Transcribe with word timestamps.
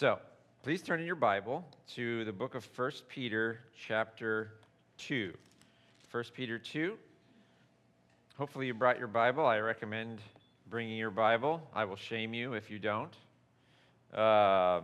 So, 0.00 0.18
please 0.62 0.80
turn 0.80 1.00
in 1.00 1.04
your 1.04 1.14
Bible 1.14 1.62
to 1.88 2.24
the 2.24 2.32
book 2.32 2.54
of 2.54 2.66
1 2.74 2.90
Peter, 3.10 3.60
chapter 3.86 4.52
2. 4.96 5.34
1 6.10 6.24
Peter 6.32 6.58
2. 6.58 6.96
Hopefully, 8.38 8.66
you 8.66 8.72
brought 8.72 8.98
your 8.98 9.08
Bible. 9.08 9.44
I 9.44 9.58
recommend 9.58 10.22
bringing 10.70 10.96
your 10.96 11.10
Bible. 11.10 11.60
I 11.74 11.84
will 11.84 11.96
shame 11.96 12.32
you 12.32 12.54
if 12.54 12.70
you 12.70 12.78
don't. 12.78 13.14
Uh, 14.10 14.80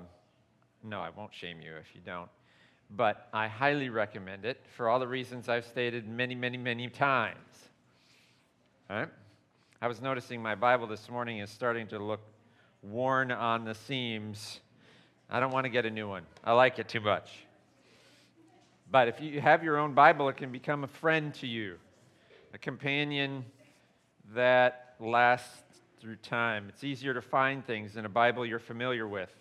no, 0.84 1.00
I 1.00 1.08
won't 1.16 1.32
shame 1.32 1.62
you 1.62 1.74
if 1.76 1.94
you 1.94 2.02
don't. 2.04 2.28
But 2.94 3.30
I 3.32 3.48
highly 3.48 3.88
recommend 3.88 4.44
it 4.44 4.60
for 4.76 4.90
all 4.90 4.98
the 4.98 5.08
reasons 5.08 5.48
I've 5.48 5.64
stated 5.64 6.06
many, 6.06 6.34
many, 6.34 6.58
many 6.58 6.90
times. 6.90 7.70
All 8.90 8.98
right? 8.98 9.08
I 9.80 9.88
was 9.88 10.02
noticing 10.02 10.42
my 10.42 10.56
Bible 10.56 10.86
this 10.86 11.08
morning 11.08 11.38
is 11.38 11.48
starting 11.48 11.86
to 11.86 11.98
look 11.98 12.20
worn 12.82 13.32
on 13.32 13.64
the 13.64 13.74
seams. 13.74 14.60
I 15.28 15.40
don't 15.40 15.52
want 15.52 15.64
to 15.64 15.70
get 15.70 15.84
a 15.86 15.90
new 15.90 16.08
one. 16.08 16.22
I 16.44 16.52
like 16.52 16.78
it 16.78 16.88
too 16.88 17.00
much. 17.00 17.30
But 18.90 19.08
if 19.08 19.20
you 19.20 19.40
have 19.40 19.64
your 19.64 19.78
own 19.78 19.94
Bible, 19.94 20.28
it 20.28 20.36
can 20.36 20.52
become 20.52 20.84
a 20.84 20.88
friend 20.88 21.34
to 21.34 21.46
you, 21.46 21.76
a 22.54 22.58
companion 22.58 23.44
that 24.34 24.94
lasts 25.00 25.80
through 26.00 26.16
time. 26.16 26.66
It's 26.68 26.84
easier 26.84 27.12
to 27.14 27.22
find 27.22 27.66
things 27.66 27.96
in 27.96 28.04
a 28.04 28.08
Bible 28.08 28.46
you're 28.46 28.58
familiar 28.60 29.08
with. 29.08 29.32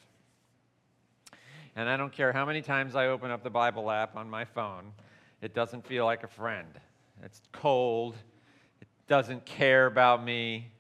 And 1.76 1.88
I 1.88 1.98
don't 1.98 2.12
care 2.12 2.34
how 2.34 2.46
many 2.46 2.62
times 2.62 2.96
I 2.96 3.08
open 3.08 3.30
up 3.30 3.44
the 3.44 3.50
Bible 3.50 3.92
app 3.92 4.16
on 4.16 4.30
my 4.30 4.46
phone, 4.46 4.94
it 5.42 5.54
doesn't 5.54 5.86
feel 5.86 6.06
like 6.06 6.24
a 6.24 6.28
friend. 6.28 6.68
It's 7.24 7.42
cold, 7.52 8.16
it 8.82 8.88
doesn't 9.08 9.46
care 9.46 9.86
about 9.86 10.24
me, 10.24 10.72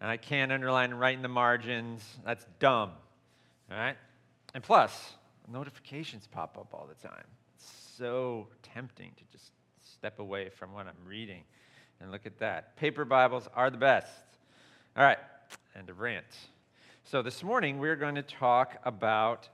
and 0.00 0.10
I 0.10 0.16
can't 0.16 0.52
underline 0.52 0.90
and 0.90 1.00
write 1.00 1.16
in 1.16 1.22
the 1.22 1.28
margins. 1.28 2.04
That's 2.24 2.44
dumb. 2.58 2.90
All 3.70 3.78
right? 3.78 3.96
And 4.56 4.64
plus, 4.64 5.12
notifications 5.52 6.26
pop 6.26 6.56
up 6.56 6.72
all 6.72 6.88
the 6.88 7.06
time. 7.06 7.26
It's 7.56 7.70
so 7.98 8.46
tempting 8.62 9.10
to 9.14 9.24
just 9.30 9.52
step 9.82 10.18
away 10.18 10.48
from 10.48 10.72
what 10.72 10.86
I'm 10.86 11.06
reading 11.06 11.42
and 12.00 12.10
look 12.10 12.24
at 12.24 12.38
that. 12.38 12.74
Paper 12.74 13.04
Bibles 13.04 13.50
are 13.54 13.68
the 13.68 13.76
best. 13.76 14.08
All 14.96 15.04
right, 15.04 15.18
end 15.76 15.90
of 15.90 16.00
rant. 16.00 16.24
So 17.04 17.20
this 17.20 17.42
morning 17.42 17.78
we're 17.78 17.96
going 17.96 18.14
to 18.14 18.22
talk 18.22 18.80
about 18.86 19.46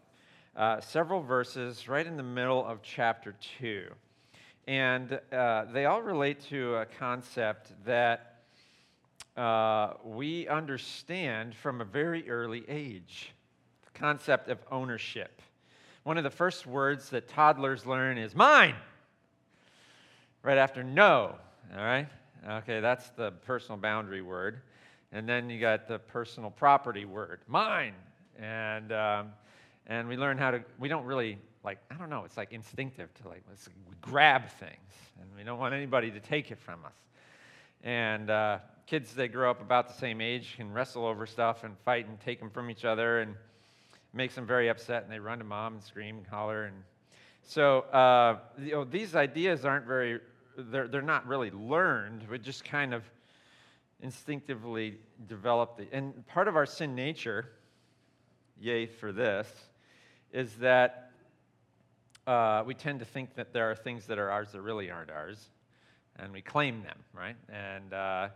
uh, 0.54 0.80
several 0.80 1.20
verses 1.20 1.88
right 1.88 2.06
in 2.06 2.16
the 2.16 2.22
middle 2.22 2.64
of 2.64 2.80
chapter 2.84 3.34
2. 3.58 3.86
And 4.68 5.18
uh, 5.32 5.64
they 5.72 5.86
all 5.86 6.02
relate 6.02 6.42
to 6.50 6.76
a 6.76 6.86
concept 6.86 7.72
that 7.84 8.36
uh, 9.36 9.94
we 10.04 10.46
understand 10.46 11.56
from 11.56 11.80
a 11.80 11.84
very 11.84 12.30
early 12.30 12.62
age 12.68 13.32
concept 14.02 14.48
of 14.48 14.58
ownership. 14.72 15.40
One 16.02 16.18
of 16.18 16.24
the 16.24 16.30
first 16.30 16.66
words 16.66 17.10
that 17.10 17.28
toddlers 17.28 17.86
learn 17.86 18.18
is 18.18 18.34
mine, 18.34 18.74
right 20.42 20.58
after 20.58 20.82
no, 20.82 21.36
all 21.72 21.84
right? 21.84 22.08
Okay, 22.48 22.80
that's 22.80 23.10
the 23.10 23.30
personal 23.30 23.78
boundary 23.78 24.20
word. 24.20 24.62
And 25.12 25.28
then 25.28 25.48
you 25.48 25.60
got 25.60 25.86
the 25.86 26.00
personal 26.00 26.50
property 26.50 27.04
word, 27.04 27.42
mine. 27.46 27.94
And, 28.40 28.90
um, 28.90 29.28
and 29.86 30.08
we 30.08 30.16
learn 30.16 30.36
how 30.36 30.50
to, 30.50 30.64
we 30.80 30.88
don't 30.88 31.04
really, 31.04 31.38
like, 31.62 31.78
I 31.88 31.94
don't 31.94 32.10
know, 32.10 32.24
it's 32.24 32.36
like 32.36 32.52
instinctive 32.52 33.14
to 33.22 33.28
like, 33.28 33.44
let's 33.48 33.68
grab 34.00 34.48
things. 34.48 34.92
And 35.20 35.30
we 35.36 35.44
don't 35.44 35.60
want 35.60 35.74
anybody 35.74 36.10
to 36.10 36.18
take 36.18 36.50
it 36.50 36.58
from 36.58 36.84
us. 36.84 36.96
And 37.84 38.30
uh, 38.30 38.58
kids 38.84 39.14
that 39.14 39.28
grow 39.28 39.48
up 39.48 39.60
about 39.60 39.86
the 39.86 39.94
same 39.94 40.20
age 40.20 40.54
can 40.56 40.72
wrestle 40.72 41.06
over 41.06 41.24
stuff 41.24 41.62
and 41.62 41.78
fight 41.84 42.08
and 42.08 42.18
take 42.18 42.40
them 42.40 42.50
from 42.50 42.68
each 42.68 42.84
other 42.84 43.20
and 43.20 43.36
makes 44.12 44.34
them 44.34 44.46
very 44.46 44.68
upset 44.68 45.02
and 45.02 45.12
they 45.12 45.18
run 45.18 45.38
to 45.38 45.44
mom 45.44 45.74
and 45.74 45.82
scream 45.82 46.18
and 46.18 46.26
holler. 46.26 46.64
And 46.64 46.82
so 47.42 47.80
uh, 47.80 48.38
you 48.58 48.72
know, 48.72 48.84
these 48.84 49.14
ideas 49.14 49.64
aren't 49.64 49.86
very 49.86 50.20
they're, 50.56 50.86
they're 50.86 51.00
not 51.00 51.26
really 51.26 51.50
learned 51.50 52.28
we 52.28 52.38
just 52.38 52.62
kind 52.64 52.92
of 52.92 53.02
instinctively 54.00 54.98
develop 55.26 55.78
the, 55.78 55.86
and 55.92 56.26
part 56.26 56.46
of 56.46 56.56
our 56.56 56.66
sin 56.66 56.94
nature 56.94 57.48
yay 58.60 58.84
for 58.84 59.12
this 59.12 59.48
is 60.30 60.54
that 60.56 61.10
uh, 62.26 62.62
we 62.66 62.74
tend 62.74 62.98
to 62.98 63.04
think 63.06 63.34
that 63.34 63.52
there 63.52 63.70
are 63.70 63.74
things 63.74 64.06
that 64.06 64.18
are 64.18 64.30
ours 64.30 64.52
that 64.52 64.60
really 64.60 64.90
aren't 64.90 65.10
ours 65.10 65.48
and 66.16 66.32
we 66.32 66.42
claim 66.42 66.82
them 66.82 66.98
right? 67.14 67.36
And 67.48 67.92
uh, 67.92 68.28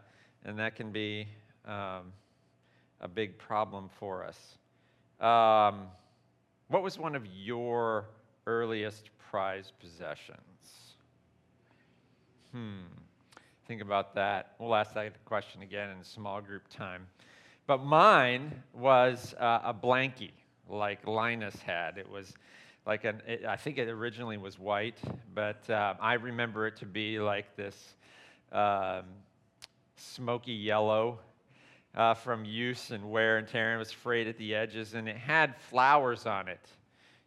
and 0.44 0.58
that 0.58 0.76
can 0.76 0.92
be 0.92 1.26
um, 1.66 2.12
a 3.00 3.08
big 3.08 3.36
problem 3.36 3.90
for 3.98 4.24
us. 4.24 4.58
Um, 5.20 5.88
what 6.68 6.82
was 6.82 6.98
one 6.98 7.14
of 7.14 7.26
your 7.26 8.06
earliest 8.46 9.10
prized 9.30 9.72
possessions? 9.80 10.40
Hmm. 12.52 12.82
Think 13.66 13.82
about 13.82 14.14
that. 14.14 14.52
We'll 14.58 14.74
ask 14.74 14.94
that 14.94 15.24
question 15.24 15.62
again 15.62 15.90
in 15.90 16.04
small 16.04 16.40
group 16.40 16.68
time. 16.68 17.06
But 17.66 17.82
mine 17.82 18.62
was 18.72 19.34
uh, 19.34 19.60
a 19.64 19.74
blankie, 19.74 20.30
like 20.68 21.06
Linus 21.06 21.56
had. 21.56 21.98
It 21.98 22.08
was 22.08 22.32
like 22.86 23.04
an, 23.04 23.22
it, 23.26 23.44
I 23.44 23.56
think 23.56 23.78
it 23.78 23.88
originally 23.88 24.38
was 24.38 24.58
white, 24.58 24.98
but 25.34 25.68
uh, 25.68 25.94
I 26.00 26.14
remember 26.14 26.68
it 26.68 26.76
to 26.76 26.86
be 26.86 27.18
like 27.18 27.56
this 27.56 27.96
um, 28.52 29.04
smoky 29.96 30.52
yellow 30.52 31.18
uh, 31.96 32.14
from 32.14 32.44
use 32.44 32.90
and 32.90 33.10
wear 33.10 33.38
and 33.38 33.48
tear 33.48 33.70
and 33.70 33.78
was 33.78 33.90
frayed 33.90 34.28
at 34.28 34.36
the 34.36 34.54
edges, 34.54 34.94
and 34.94 35.08
it 35.08 35.16
had 35.16 35.56
flowers 35.56 36.26
on 36.26 36.48
it. 36.48 36.60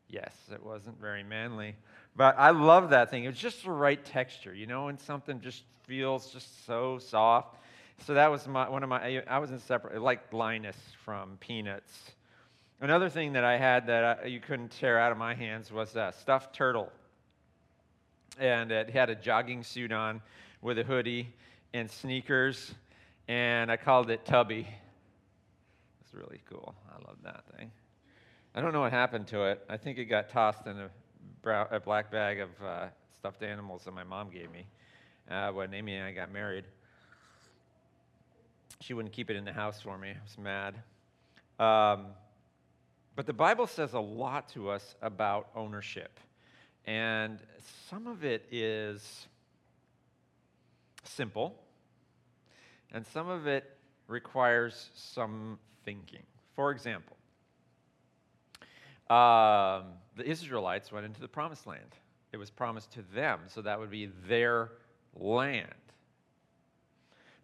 Yes, 0.08 0.34
it 0.52 0.64
wasn't 0.64 1.00
very 1.00 1.24
manly. 1.24 1.76
But 2.16 2.36
I 2.38 2.52
love 2.52 2.90
that 2.92 3.10
thing. 3.10 3.24
It 3.24 3.28
was 3.28 3.38
just 3.38 3.64
the 3.64 3.72
right 3.72 4.04
texture, 4.04 4.54
you 4.54 4.68
know, 4.68 4.88
and 4.88 5.00
something 5.00 5.42
just 5.42 5.64
feels 5.84 6.32
just 6.32 6.66
so 6.66 7.00
soft. 7.00 7.58
So 8.06 8.14
that 8.14 8.30
was 8.30 8.48
my, 8.48 8.70
one 8.70 8.84
of 8.84 8.90
my, 8.90 9.24
I 9.28 9.40
was 9.40 9.52
in 9.52 9.60
separate, 9.60 10.02
like 10.02 10.32
Linus 10.32 10.78
from 11.04 11.38
Peanuts. 11.40 12.12
Another 12.82 13.10
thing 13.10 13.34
that 13.34 13.44
I 13.44 13.58
had 13.58 13.88
that 13.88 14.22
I, 14.24 14.26
you 14.26 14.40
couldn't 14.40 14.70
tear 14.70 14.98
out 14.98 15.12
of 15.12 15.18
my 15.18 15.34
hands 15.34 15.72
was 15.72 15.96
a 15.96 16.14
stuffed 16.18 16.56
turtle. 16.56 16.92
And 18.40 18.72
it 18.72 18.90
had 18.90 19.10
a 19.10 19.16
jogging 19.16 19.64
suit 19.64 19.92
on 19.92 20.22
with 20.62 20.80
a 20.80 20.84
hoodie 20.84 21.34
and 21.74 21.90
sneakers, 21.90 22.74
and 23.30 23.72
I 23.72 23.78
called 23.78 24.10
it 24.10 24.26
Tubby. 24.26 24.68
It's 26.02 26.16
really 26.16 26.42
cool. 26.50 26.74
I 26.90 26.96
love 27.08 27.18
that 27.24 27.44
thing. 27.56 27.70
I 28.56 28.62
don't 28.62 28.74
know 28.74 28.82
what 28.82 28.92
happened 28.92 29.28
to 29.28 29.44
it. 29.44 29.64
I 29.70 29.78
think 29.78 30.00
it 30.00 30.06
got 30.06 30.30
tossed 30.30 30.66
in 30.66 30.80
a, 30.80 30.90
brown, 31.44 31.68
a 31.70 31.80
black 31.80 32.12
bag 32.12 32.40
of 32.40 32.50
uh, 32.66 32.88
stuffed 33.20 33.44
animals 33.44 33.84
that 33.86 33.94
my 33.94 34.04
mom 34.04 34.32
gave 34.32 34.52
me 34.52 34.66
uh, 35.30 35.52
when 35.52 35.76
Amy 35.76 35.94
and 35.94 36.06
I 36.06 36.12
got 36.12 36.34
married. 36.34 36.66
She 38.82 38.96
wouldn't 38.96 39.14
keep 39.14 39.30
it 39.30 39.36
in 39.36 39.46
the 39.46 39.54
house 39.54 39.80
for 39.80 39.96
me. 39.96 40.10
I 40.10 40.24
was 40.24 40.38
mad. 40.40 40.76
Um, 41.60 42.08
but 43.16 43.28
the 43.28 43.34
Bible 43.34 43.68
says 43.68 43.94
a 43.94 44.00
lot 44.00 44.50
to 44.54 44.72
us 44.72 44.96
about 45.04 45.50
ownership. 45.56 46.20
And 46.88 47.38
some 47.92 48.08
of 48.08 48.26
it 48.26 48.48
is 48.52 49.28
simple, 51.04 51.62
and 52.92 53.06
some 53.06 53.30
of 53.30 53.48
it 53.48 53.78
requires 54.08 54.90
some 54.94 55.60
thinking. 55.86 56.24
For 56.56 56.72
example, 56.72 57.16
um, 59.10 59.94
the 60.16 60.26
Israelites 60.26 60.92
went 60.92 61.06
into 61.06 61.22
the 61.22 61.28
promised 61.28 61.68
land. 61.68 61.96
It 62.32 62.38
was 62.38 62.50
promised 62.50 62.92
to 62.94 63.02
them, 63.14 63.40
so 63.48 63.62
that 63.62 63.80
would 63.80 63.90
be 63.90 64.10
their 64.28 64.72
land. 65.16 65.74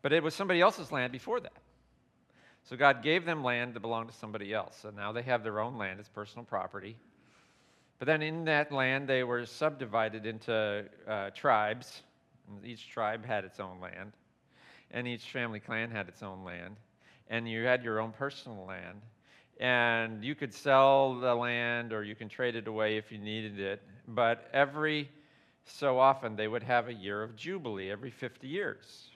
But 0.02 0.14
it 0.14 0.22
was 0.22 0.36
somebody 0.36 0.62
else's 0.62 0.92
land 0.92 1.12
before 1.12 1.40
that. 1.40 1.54
So 2.64 2.76
God 2.76 3.04
gave 3.04 3.26
them 3.26 3.44
land 3.44 3.74
that 3.74 3.80
belonged 3.80 4.10
to 4.10 4.16
somebody 4.16 4.54
else. 4.54 4.78
So 4.82 4.90
now 4.90 5.12
they 5.12 5.22
have 5.24 5.44
their 5.44 5.60
own 5.60 5.78
land, 5.78 6.00
it's 6.00 6.10
personal 6.10 6.46
property. 6.46 6.98
But 7.98 8.08
then 8.08 8.22
in 8.22 8.46
that 8.46 8.72
land, 8.72 9.08
they 9.08 9.24
were 9.24 9.46
subdivided 9.46 10.26
into 10.26 10.86
uh, 11.08 11.30
tribes 11.32 12.04
each 12.64 12.90
tribe 12.90 13.26
had 13.26 13.46
its 13.46 13.60
own 13.60 13.80
land, 13.80 14.14
and 14.92 15.08
each 15.08 15.26
family 15.32 15.60
clan 15.60 15.92
had 15.92 16.08
its 16.08 16.24
own 16.24 16.44
land, 16.44 16.78
and 17.30 17.50
you 17.50 17.64
had 17.64 17.84
your 17.84 18.00
own 18.00 18.12
personal 18.12 18.66
land. 18.66 19.02
And 19.58 20.24
you 20.24 20.36
could 20.36 20.54
sell 20.54 21.16
the 21.16 21.34
land 21.34 21.94
or 21.94 22.04
you 22.04 22.14
can 22.14 22.28
trade 22.28 22.56
it 22.56 22.68
away 22.68 22.98
if 22.98 23.10
you 23.10 23.18
needed 23.18 23.58
it. 23.58 23.82
But 24.06 24.50
every 24.52 25.10
so 25.64 25.98
often, 25.98 26.36
they 26.36 26.48
would 26.48 26.64
have 26.64 26.90
a 26.90 26.94
year 26.94 27.24
of 27.24 27.36
Jubilee 27.36 27.90
every 27.90 28.12
50 28.12 28.48
years. 28.48 29.10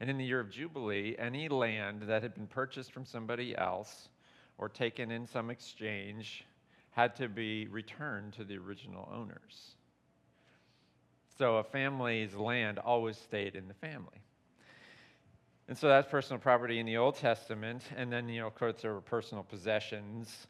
And 0.00 0.08
in 0.08 0.18
the 0.18 0.24
year 0.24 0.40
of 0.40 0.50
Jubilee, 0.50 1.16
any 1.18 1.48
land 1.48 2.02
that 2.02 2.22
had 2.22 2.34
been 2.34 2.46
purchased 2.46 2.92
from 2.92 3.04
somebody 3.04 3.56
else 3.56 4.08
or 4.58 4.68
taken 4.68 5.10
in 5.10 5.26
some 5.26 5.50
exchange 5.50 6.44
had 6.90 7.16
to 7.16 7.28
be 7.28 7.66
returned 7.66 8.32
to 8.34 8.44
the 8.44 8.56
original 8.56 9.08
owners. 9.12 9.74
So 11.36 11.56
a 11.56 11.64
family's 11.64 12.34
land 12.34 12.78
always 12.78 13.18
stayed 13.18 13.56
in 13.56 13.68
the 13.68 13.74
family. 13.74 14.22
And 15.68 15.76
so 15.76 15.88
that's 15.88 16.08
personal 16.08 16.38
property 16.38 16.78
in 16.78 16.86
the 16.86 16.96
Old 16.96 17.16
Testament. 17.16 17.82
And 17.96 18.12
then, 18.12 18.28
you 18.28 18.40
know, 18.40 18.46
of 18.46 18.54
course, 18.54 18.76
there 18.82 18.94
were 18.94 19.00
personal 19.00 19.42
possessions. 19.42 20.46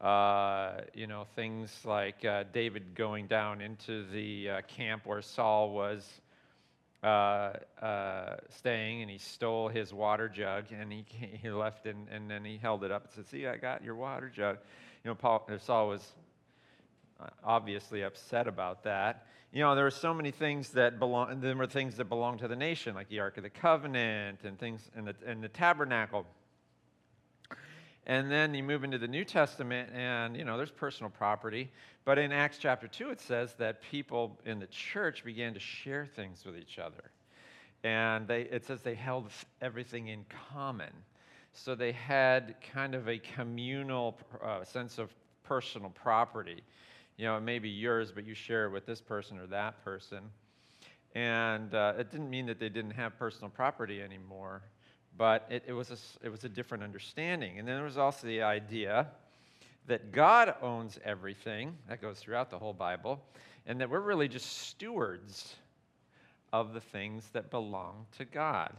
Uh, 0.00 0.80
you 0.94 1.06
know, 1.06 1.26
things 1.36 1.70
like 1.84 2.24
uh, 2.24 2.44
David 2.52 2.94
going 2.94 3.26
down 3.26 3.60
into 3.60 4.06
the 4.10 4.48
uh, 4.48 4.60
camp 4.62 5.04
where 5.04 5.20
Saul 5.20 5.70
was 5.70 6.08
uh, 7.02 7.52
uh, 7.82 8.36
staying 8.48 9.02
and 9.02 9.10
he 9.10 9.18
stole 9.18 9.68
his 9.68 9.92
water 9.92 10.30
jug 10.30 10.64
and 10.72 10.90
he, 10.90 11.04
he 11.42 11.50
left 11.50 11.84
and, 11.84 12.08
and 12.10 12.30
then 12.30 12.42
he 12.42 12.56
held 12.56 12.84
it 12.84 12.90
up 12.90 13.04
and 13.04 13.12
said, 13.12 13.28
See, 13.28 13.46
I 13.46 13.58
got 13.58 13.84
your 13.84 13.94
water 13.94 14.32
jug. 14.34 14.56
You 15.04 15.10
know, 15.10 15.14
Paul, 15.14 15.46
Saul 15.60 15.88
was 15.88 16.12
uh, 17.20 17.26
obviously 17.44 18.02
upset 18.02 18.48
about 18.48 18.84
that. 18.84 19.26
You 19.54 19.60
know, 19.60 19.76
there 19.76 19.84
were 19.84 19.92
so 19.92 20.12
many 20.12 20.32
things 20.32 20.70
that 20.70 20.98
belong, 20.98 21.38
there 21.38 21.54
were 21.54 21.68
things 21.68 21.94
that 21.98 22.06
belonged 22.06 22.40
to 22.40 22.48
the 22.48 22.56
nation, 22.56 22.96
like 22.96 23.08
the 23.08 23.20
Ark 23.20 23.36
of 23.36 23.44
the 23.44 23.50
Covenant 23.50 24.40
and 24.42 24.58
things, 24.58 24.90
and 24.96 25.06
the, 25.06 25.14
and 25.24 25.44
the 25.44 25.48
tabernacle. 25.48 26.26
And 28.04 28.28
then 28.28 28.52
you 28.52 28.64
move 28.64 28.82
into 28.82 28.98
the 28.98 29.06
New 29.06 29.24
Testament, 29.24 29.90
and 29.94 30.36
you 30.36 30.44
know, 30.44 30.56
there's 30.56 30.72
personal 30.72 31.08
property. 31.08 31.70
But 32.04 32.18
in 32.18 32.32
Acts 32.32 32.58
chapter 32.58 32.88
2, 32.88 33.10
it 33.10 33.20
says 33.20 33.54
that 33.58 33.80
people 33.80 34.40
in 34.44 34.58
the 34.58 34.66
church 34.66 35.24
began 35.24 35.54
to 35.54 35.60
share 35.60 36.04
things 36.04 36.44
with 36.44 36.58
each 36.58 36.80
other. 36.80 37.12
And 37.84 38.26
they, 38.26 38.42
it 38.42 38.64
says 38.64 38.82
they 38.82 38.96
held 38.96 39.30
everything 39.62 40.08
in 40.08 40.24
common. 40.52 40.90
So 41.52 41.76
they 41.76 41.92
had 41.92 42.56
kind 42.72 42.96
of 42.96 43.08
a 43.08 43.18
communal 43.18 44.18
uh, 44.42 44.64
sense 44.64 44.98
of 44.98 45.14
personal 45.44 45.90
property. 45.90 46.64
You 47.16 47.26
know, 47.26 47.36
it 47.36 47.42
may 47.42 47.58
be 47.58 47.68
yours, 47.68 48.12
but 48.12 48.26
you 48.26 48.34
share 48.34 48.66
it 48.66 48.70
with 48.70 48.86
this 48.86 49.00
person 49.00 49.38
or 49.38 49.46
that 49.48 49.84
person. 49.84 50.20
And 51.14 51.74
uh, 51.74 51.94
it 51.98 52.10
didn't 52.10 52.30
mean 52.30 52.46
that 52.46 52.58
they 52.58 52.68
didn't 52.68 52.92
have 52.92 53.18
personal 53.18 53.50
property 53.50 54.02
anymore 54.02 54.62
but 55.16 55.46
it, 55.48 55.64
it, 55.66 55.72
was 55.72 55.90
a, 55.90 56.26
it 56.26 56.28
was 56.28 56.44
a 56.44 56.48
different 56.48 56.82
understanding. 56.82 57.58
And 57.58 57.68
then 57.68 57.76
there 57.76 57.84
was 57.84 57.98
also 57.98 58.26
the 58.26 58.42
idea 58.42 59.06
that 59.86 60.12
God 60.12 60.54
owns 60.62 60.98
everything, 61.04 61.76
that 61.88 62.00
goes 62.00 62.18
throughout 62.18 62.50
the 62.50 62.58
whole 62.58 62.72
Bible, 62.72 63.22
and 63.66 63.80
that 63.80 63.88
we're 63.88 64.00
really 64.00 64.28
just 64.28 64.68
stewards 64.68 65.56
of 66.52 66.72
the 66.72 66.80
things 66.80 67.28
that 67.32 67.50
belong 67.50 68.06
to 68.18 68.24
God. 68.24 68.74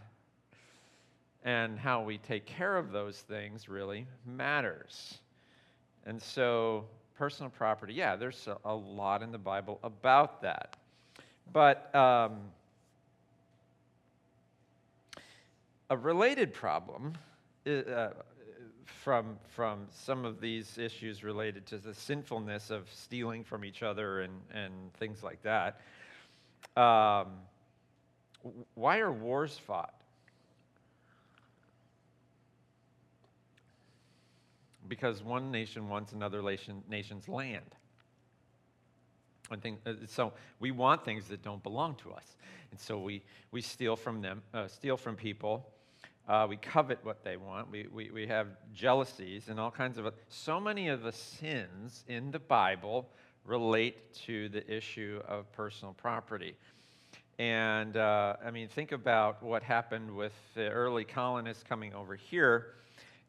And 1.44 1.78
how 1.78 2.02
we 2.02 2.18
take 2.18 2.46
care 2.46 2.76
of 2.76 2.92
those 2.92 3.20
things 3.20 3.70
really 3.70 4.08
matters. 4.26 5.20
And 6.06 6.20
so, 6.20 6.86
personal 7.18 7.50
property, 7.50 7.94
yeah, 7.94 8.16
there's 8.16 8.48
a, 8.66 8.74
lot 8.74 9.24
in 9.24 9.32
the 9.32 9.38
Bible 9.38 9.80
about 9.84 10.42
that. 10.42 10.76
But 11.52 11.94
um, 11.96 12.40
A 15.92 15.96
related 15.98 16.52
problem 16.52 17.14
uh, 17.68 18.10
from, 18.86 19.38
from 19.50 19.86
some 19.92 20.26
of 20.26 20.42
these 20.42 20.80
issues 20.80 21.24
related 21.24 21.68
to 21.68 21.78
the 21.78 21.94
sinfulness 21.94 22.72
of 22.72 22.90
stealing 22.92 23.44
from 23.44 23.64
each 23.64 23.84
other 23.84 24.22
and, 24.22 24.34
and 24.52 24.74
things 24.96 25.22
like 25.22 25.44
that. 25.44 25.80
Um, 26.76 27.28
why 28.74 28.98
are 28.98 29.12
wars 29.12 29.60
fought? 29.60 29.94
Because 34.88 35.24
one 35.24 35.52
nation 35.52 35.90
wants 35.90 36.14
another 36.14 36.42
nation's 36.90 37.28
land. 37.28 37.76
I 39.52 39.58
think, 39.58 39.80
uh, 39.86 39.94
so 40.08 40.34
we 40.60 40.72
want 40.72 41.06
things 41.06 41.28
that 41.28 41.44
don't 41.44 41.62
belong 41.62 41.96
to 42.04 42.12
us. 42.12 42.38
And 42.72 42.80
so 42.80 43.00
we, 43.00 43.22
we 43.52 43.62
steal 43.62 43.96
from 43.96 44.22
them, 44.22 44.42
uh, 44.54 44.68
steal 44.68 44.98
from 44.98 45.16
people 45.16 45.68
uh, 46.28 46.48
we 46.50 46.58
covet 46.58 47.00
what 47.04 47.24
they 47.24 47.38
want. 47.38 47.70
We, 47.70 47.88
we, 47.94 48.10
we 48.10 48.28
have 48.28 48.48
jealousies 48.74 49.48
and 49.50 49.60
all 49.60 49.72
kinds 49.72 49.98
of. 49.98 50.12
So 50.28 50.60
many 50.60 50.88
of 50.88 51.04
the 51.04 51.12
sins 51.12 52.04
in 52.08 52.32
the 52.32 52.40
Bible 52.40 53.08
relate 53.46 54.14
to 54.26 54.50
the 54.50 54.68
issue 54.72 55.22
of 55.28 55.52
personal 55.52 55.94
property. 55.94 56.56
And 57.38 57.96
uh, 57.96 58.38
I 58.44 58.50
mean, 58.50 58.70
think 58.70 58.92
about 58.92 59.44
what 59.44 59.62
happened 59.62 60.16
with 60.16 60.34
the 60.56 60.70
early 60.70 61.04
colonists 61.04 61.64
coming 61.64 61.94
over 61.94 62.16
here 62.16 62.74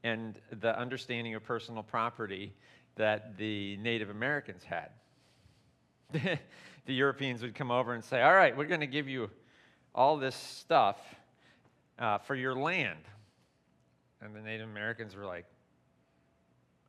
and 0.06 0.40
the 0.60 0.78
understanding 0.78 1.34
of 1.34 1.42
personal 1.42 1.82
property 1.82 2.52
that 2.94 3.36
the 3.36 3.76
Native 3.78 4.10
Americans 4.10 4.62
had. 4.64 4.90
the 6.12 6.94
Europeans 6.94 7.42
would 7.42 7.54
come 7.54 7.70
over 7.70 7.94
and 7.94 8.04
say, 8.04 8.22
All 8.22 8.34
right, 8.34 8.56
we're 8.56 8.66
going 8.66 8.80
to 8.80 8.86
give 8.86 9.08
you 9.08 9.30
all 9.94 10.16
this 10.16 10.36
stuff 10.36 10.96
uh, 11.98 12.18
for 12.18 12.34
your 12.34 12.54
land. 12.54 13.00
And 14.20 14.34
the 14.34 14.40
Native 14.40 14.68
Americans 14.68 15.14
were 15.16 15.24
like, 15.26 15.46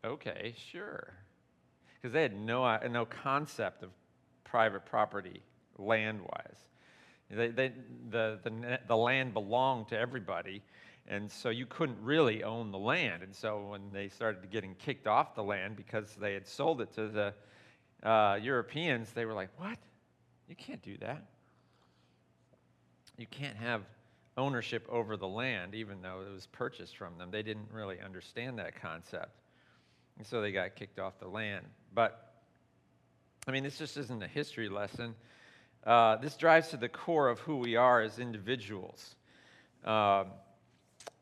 okay, 0.03 0.53
sure. 0.71 1.13
Because 1.95 2.13
they 2.13 2.21
had 2.21 2.39
no, 2.39 2.63
uh, 2.63 2.79
no 2.89 3.05
concept 3.05 3.83
of 3.83 3.89
private 4.43 4.85
property 4.85 5.41
land 5.77 6.21
wise. 6.21 6.57
They, 7.29 7.49
they, 7.49 7.71
the, 8.09 8.39
the, 8.43 8.79
the 8.87 8.95
land 8.95 9.33
belonged 9.33 9.89
to 9.89 9.99
everybody, 9.99 10.63
and 11.07 11.31
so 11.31 11.49
you 11.49 11.65
couldn't 11.65 11.97
really 12.01 12.43
own 12.43 12.71
the 12.71 12.77
land. 12.77 13.23
And 13.23 13.33
so 13.33 13.67
when 13.69 13.91
they 13.91 14.09
started 14.09 14.49
getting 14.51 14.75
kicked 14.75 15.07
off 15.07 15.35
the 15.35 15.43
land 15.43 15.75
because 15.77 16.13
they 16.19 16.33
had 16.33 16.47
sold 16.47 16.81
it 16.81 16.93
to 16.95 17.07
the 17.07 17.33
uh, 18.07 18.39
Europeans, 18.41 19.11
they 19.11 19.25
were 19.25 19.33
like, 19.33 19.49
What? 19.57 19.77
You 20.47 20.55
can't 20.55 20.81
do 20.81 20.97
that. 20.99 21.23
You 23.17 23.25
can't 23.25 23.57
have 23.57 23.81
ownership 24.37 24.87
over 24.89 25.17
the 25.17 25.27
land, 25.27 25.73
even 25.73 26.01
though 26.01 26.21
it 26.21 26.31
was 26.31 26.47
purchased 26.47 26.95
from 26.95 27.17
them. 27.17 27.31
They 27.31 27.41
didn't 27.41 27.69
really 27.71 27.99
understand 27.99 28.59
that 28.59 28.79
concept. 28.79 29.41
And 30.17 30.25
so 30.25 30.41
they 30.41 30.51
got 30.51 30.75
kicked 30.75 30.99
off 30.99 31.19
the 31.19 31.27
land. 31.27 31.65
But, 31.93 32.33
I 33.47 33.51
mean, 33.51 33.63
this 33.63 33.77
just 33.77 33.97
isn't 33.97 34.21
a 34.21 34.27
history 34.27 34.69
lesson. 34.69 35.15
Uh, 35.83 36.17
this 36.17 36.35
drives 36.37 36.69
to 36.69 36.77
the 36.77 36.89
core 36.89 37.29
of 37.29 37.39
who 37.39 37.57
we 37.57 37.75
are 37.75 38.01
as 38.01 38.19
individuals. 38.19 39.15
Uh, 39.83 40.25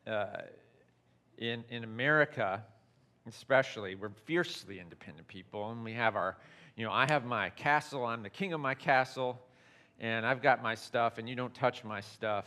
uh, 0.06 0.42
in, 1.38 1.64
in 1.70 1.84
America, 1.84 2.62
especially, 3.28 3.94
we're 3.94 4.10
fiercely 4.24 4.80
independent 4.80 5.26
people, 5.28 5.70
and 5.70 5.84
we 5.84 5.92
have 5.92 6.16
our, 6.16 6.36
you 6.76 6.84
know, 6.84 6.92
I 6.92 7.06
have 7.06 7.24
my 7.24 7.50
castle, 7.50 8.04
I'm 8.04 8.22
the 8.22 8.30
king 8.30 8.52
of 8.52 8.60
my 8.60 8.74
castle, 8.74 9.40
and 10.00 10.26
I've 10.26 10.42
got 10.42 10.62
my 10.62 10.74
stuff, 10.74 11.18
and 11.18 11.28
you 11.28 11.34
don't 11.34 11.54
touch 11.54 11.84
my 11.84 12.00
stuff. 12.00 12.46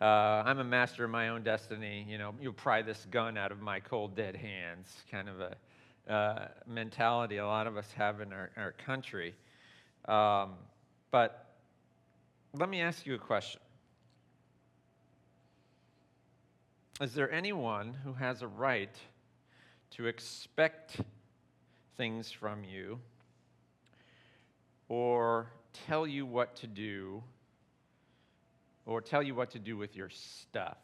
Uh, 0.00 0.42
I'm 0.44 0.58
a 0.58 0.64
master 0.64 1.04
of 1.04 1.10
my 1.10 1.28
own 1.28 1.44
destiny. 1.44 2.04
You 2.08 2.18
know, 2.18 2.34
you'll 2.40 2.52
pry 2.52 2.82
this 2.82 3.06
gun 3.10 3.38
out 3.38 3.52
of 3.52 3.60
my 3.60 3.78
cold, 3.78 4.16
dead 4.16 4.34
hands, 4.34 4.92
kind 5.10 5.28
of 5.28 5.40
a 5.40 6.12
uh, 6.12 6.48
mentality 6.66 7.38
a 7.38 7.46
lot 7.46 7.66
of 7.66 7.76
us 7.76 7.90
have 7.92 8.20
in 8.20 8.32
our, 8.32 8.50
our 8.56 8.72
country. 8.72 9.34
Um, 10.06 10.54
but 11.10 11.54
let 12.52 12.68
me 12.68 12.80
ask 12.80 13.06
you 13.06 13.14
a 13.14 13.18
question 13.18 13.60
Is 17.00 17.14
there 17.14 17.30
anyone 17.30 17.94
who 18.04 18.12
has 18.14 18.42
a 18.42 18.46
right 18.46 18.94
to 19.92 20.06
expect 20.06 21.00
things 21.96 22.30
from 22.30 22.64
you 22.64 23.00
or 24.88 25.48
tell 25.86 26.06
you 26.06 26.24
what 26.26 26.56
to 26.56 26.66
do? 26.66 27.22
or 28.86 29.00
tell 29.00 29.22
you 29.22 29.34
what 29.34 29.50
to 29.50 29.58
do 29.58 29.76
with 29.76 29.96
your 29.96 30.10
stuff. 30.10 30.78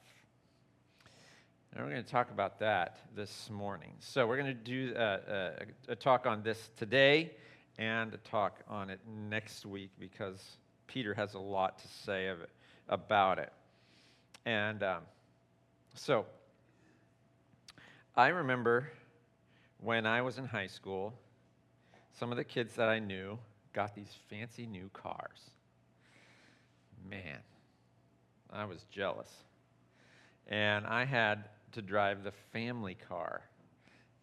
And 1.72 1.84
we're 1.84 1.90
going 1.90 2.02
to 2.02 2.10
talk 2.10 2.30
about 2.30 2.58
that 2.60 2.98
this 3.14 3.48
morning. 3.50 3.92
So, 4.00 4.26
we're 4.26 4.38
going 4.38 4.46
to 4.46 4.54
do 4.54 4.92
a, 4.96 5.52
a, 5.88 5.92
a, 5.92 5.96
talk 5.96 6.26
on 6.26 6.42
this 6.42 6.70
today 6.76 7.32
and 7.78 8.12
a 8.12 8.16
talk 8.18 8.58
on 8.68 8.90
it 8.90 8.98
next 9.28 9.64
week 9.64 9.90
because 9.98 10.56
Peter 10.88 11.14
has 11.14 11.34
a 11.34 11.38
lot 11.38 11.78
to 11.78 11.88
say 12.04 12.26
it, 12.26 12.38
about 12.88 13.38
it. 13.38 13.52
And 14.46 14.82
um, 14.82 15.02
so, 15.94 16.26
I 18.16 18.28
remember 18.28 18.90
when 19.78 20.06
I 20.06 20.22
was 20.22 20.38
in 20.38 20.44
high 20.44 20.66
school, 20.66 21.14
some 22.18 22.30
of 22.30 22.36
the 22.36 22.44
kids 22.44 22.74
that 22.74 22.88
I 22.88 22.98
knew 22.98 23.38
got 23.72 23.94
these 23.94 24.14
fancy 24.28 24.66
new 24.66 24.90
cars. 24.92 25.50
Man, 27.08 27.38
I 28.52 28.64
was 28.64 28.84
jealous. 28.90 29.30
And 30.48 30.86
I 30.86 31.04
had 31.04 31.44
to 31.72 31.82
drive 31.82 32.24
the 32.24 32.32
family 32.52 32.96
car. 33.08 33.42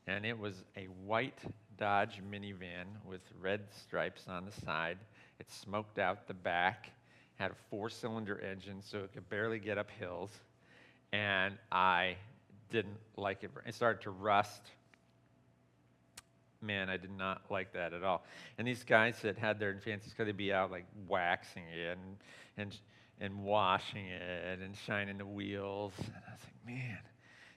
And 0.06 0.26
it 0.26 0.38
was 0.38 0.64
a 0.76 0.86
white 1.06 1.40
Dodge 1.78 2.22
minivan 2.30 2.86
with 3.06 3.22
red 3.40 3.62
stripes 3.72 4.24
on 4.28 4.46
the 4.46 4.52
side. 4.66 4.98
It 5.40 5.50
smoked 5.52 6.00
out 6.00 6.28
the 6.28 6.34
back, 6.34 6.90
had 7.36 7.52
a 7.52 7.56
four 7.70 7.90
cylinder 7.90 8.40
engine, 8.40 8.82
so 8.82 9.00
it 9.00 9.14
could 9.14 9.30
barely 9.30 9.60
get 9.60 9.78
up 9.78 9.90
hills. 9.92 10.32
And 11.12 11.56
I 11.72 12.18
didn't 12.70 12.98
like 13.16 13.44
it. 13.44 13.52
It 13.66 13.76
started 13.76 14.02
to 14.04 14.12
rust. 14.12 14.62
Man, 16.62 16.90
I 16.90 16.98
did 16.98 17.16
not 17.16 17.44
like 17.50 17.74
that 17.74 17.94
at 17.94 18.04
all. 18.04 18.26
And 18.58 18.68
these 18.68 18.84
guys 18.84 19.20
that 19.22 19.38
had 19.38 19.60
their 19.60 19.78
fancy 19.80 20.12
cars, 20.16 20.28
they'd 20.28 20.36
be 20.36 20.52
out 20.52 20.72
like 20.72 20.86
waxing 21.08 21.64
it 21.74 21.98
and, 21.98 22.18
and 22.58 22.78
and 23.20 23.44
washing 23.44 24.06
it 24.06 24.60
and 24.60 24.76
shining 24.86 25.18
the 25.18 25.26
wheels. 25.26 25.94
And 25.98 26.14
I 26.28 26.32
was 26.32 26.42
like, 26.44 26.76
man. 26.76 27.00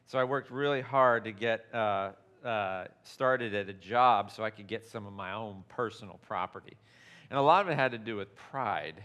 So 0.07 0.19
I 0.19 0.25
worked 0.25 0.51
really 0.51 0.81
hard 0.81 1.25
to 1.25 1.33
get 1.33 1.67
uh, 1.73 2.13
uh, 2.45 2.87
started 3.05 3.55
at 3.55 3.69
a 3.69 3.73
job 3.73 4.31
so 4.31 4.43
I 4.43 4.51
could 4.51 4.67
get 4.67 4.87
some 4.87 5.07
of 5.07 5.13
my 5.13 5.33
own 5.33 5.63
personal 5.69 6.19
property. 6.27 6.77
And 7.29 7.39
a 7.39 7.43
lot 7.43 7.65
of 7.65 7.71
it 7.71 7.77
had 7.77 7.93
to 7.93 7.99
do 7.99 8.17
with 8.17 8.35
pride. 8.35 9.05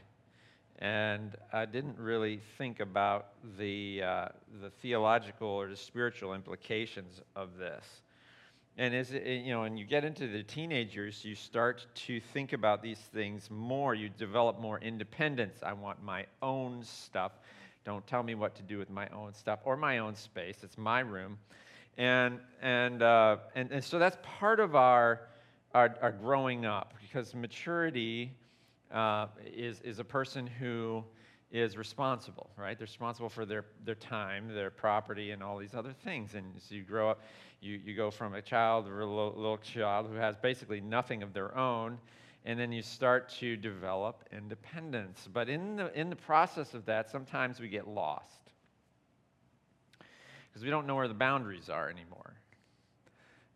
And 0.79 1.36
I 1.53 1.65
didn't 1.65 1.98
really 1.98 2.41
think 2.58 2.79
about 2.82 3.27
the, 3.58 4.03
uh, 4.03 4.27
the 4.62 4.70
theological 4.82 5.48
or 5.48 5.67
the 5.70 5.75
spiritual 5.75 6.34
implications 6.34 7.22
of 7.36 7.58
this. 7.58 7.86
And 8.77 8.94
as 8.94 9.12
it, 9.13 9.25
you 9.25 9.53
know, 9.53 9.62
when 9.62 9.77
you 9.77 9.86
get 9.86 10.03
into 10.03 10.27
the 10.27 10.44
teenagers, 10.44 11.24
you 11.24 11.34
start 11.34 11.86
to 11.96 12.20
think 12.20 12.51
about 12.51 12.84
these 12.84 13.00
things 13.13 13.50
more. 13.50 13.96
You 13.96 14.10
develop 14.10 14.60
more 14.60 14.79
independence. 14.79 15.60
I 15.63 15.72
want 15.72 16.03
my 16.03 16.25
own 16.41 16.84
stuff. 16.84 17.32
Don't 17.86 18.05
tell 18.05 18.22
me 18.22 18.36
what 18.36 18.53
to 18.55 18.63
do 18.63 18.77
with 18.77 18.89
my 18.89 19.08
own 19.10 19.34
stuff 19.34 19.60
or 19.63 19.77
my 19.77 20.00
own 20.00 20.13
space. 20.15 20.58
It's 20.62 20.77
my 20.77 21.00
room. 21.00 21.38
And, 21.98 22.39
and, 22.62 23.01
uh, 23.01 23.38
and, 23.55 23.72
and 23.72 23.82
so 23.82 23.98
that's 23.98 24.17
part 24.24 24.60
of 24.60 24.75
our, 24.75 25.22
our, 25.74 25.96
our 26.01 26.12
growing 26.12 26.65
up 26.65 26.94
because 27.01 27.34
maturity 27.34 28.34
uh, 28.92 29.27
is, 29.46 29.82
is 29.82 30.00
a 30.00 30.04
person 30.04 30.48
who 30.48 31.04
is 31.51 31.77
responsible, 31.77 32.50
right? 32.58 32.77
They're 32.77 32.86
responsible 32.86 33.30
for 33.30 33.46
their, 33.46 33.65
their 33.84 33.96
time, 33.96 34.54
their 34.54 34.70
property, 34.70 35.32
and 35.32 35.42
all 35.42 35.58
these 35.58 35.74
other 35.74 35.94
things. 35.94 36.36
And 36.36 36.46
so 36.58 36.75
you 36.75 36.84
grow 36.84 37.10
up, 37.10 37.22
you, 37.62 37.80
you 37.84 37.96
go 37.96 38.12
from 38.12 38.34
a 38.34 38.42
child 38.42 38.88
a 38.88 38.89
little, 38.89 39.34
little 39.36 39.58
child 39.58 40.08
who 40.10 40.15
has 40.15 40.36
basically 40.36 40.82
nothing 40.82 41.24
of 41.24 41.34
their 41.34 41.58
own, 41.58 41.98
and 42.46 42.60
then 42.60 42.72
you 42.72 42.82
start 42.82 43.30
to 43.39 43.56
develop 43.56 44.24
independence. 44.32 45.27
But 45.32 45.50
in 45.50 45.77
the, 45.77 46.00
in 46.00 46.10
the 46.10 46.15
process 46.15 46.74
of 46.74 46.86
that, 46.86 47.10
sometimes 47.10 47.60
we 47.60 47.70
get 47.70 47.88
lost 47.88 48.51
because 50.50 50.63
we 50.63 50.70
don't 50.70 50.88
know 50.88 50.96
where 50.96 51.08
the 51.08 51.13
boundaries 51.13 51.70
are 51.70 51.89
anymore. 51.89 52.34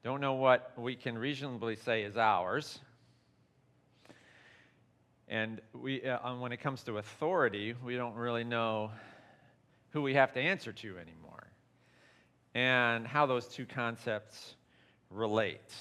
Don't 0.03 0.21
know 0.21 0.33
what 0.33 0.71
we 0.77 0.95
can 0.95 1.17
reasonably 1.17 1.75
say 1.75 2.03
is 2.03 2.17
ours 2.17 2.79
and 5.29 5.61
we, 5.73 6.03
uh, 6.03 6.35
when 6.35 6.51
it 6.51 6.57
comes 6.57 6.81
to 6.83 6.97
authority, 6.97 7.75
we 7.85 7.95
don't 7.95 8.15
really 8.15 8.43
know 8.43 8.89
who 9.91 10.01
we 10.01 10.15
have 10.15 10.33
to 10.33 10.39
answer 10.39 10.73
to 10.73 10.97
anymore 10.97 11.47
and 12.55 13.05
how 13.05 13.27
those 13.27 13.47
two 13.47 13.67
concepts 13.67 14.55
relate. 15.11 15.73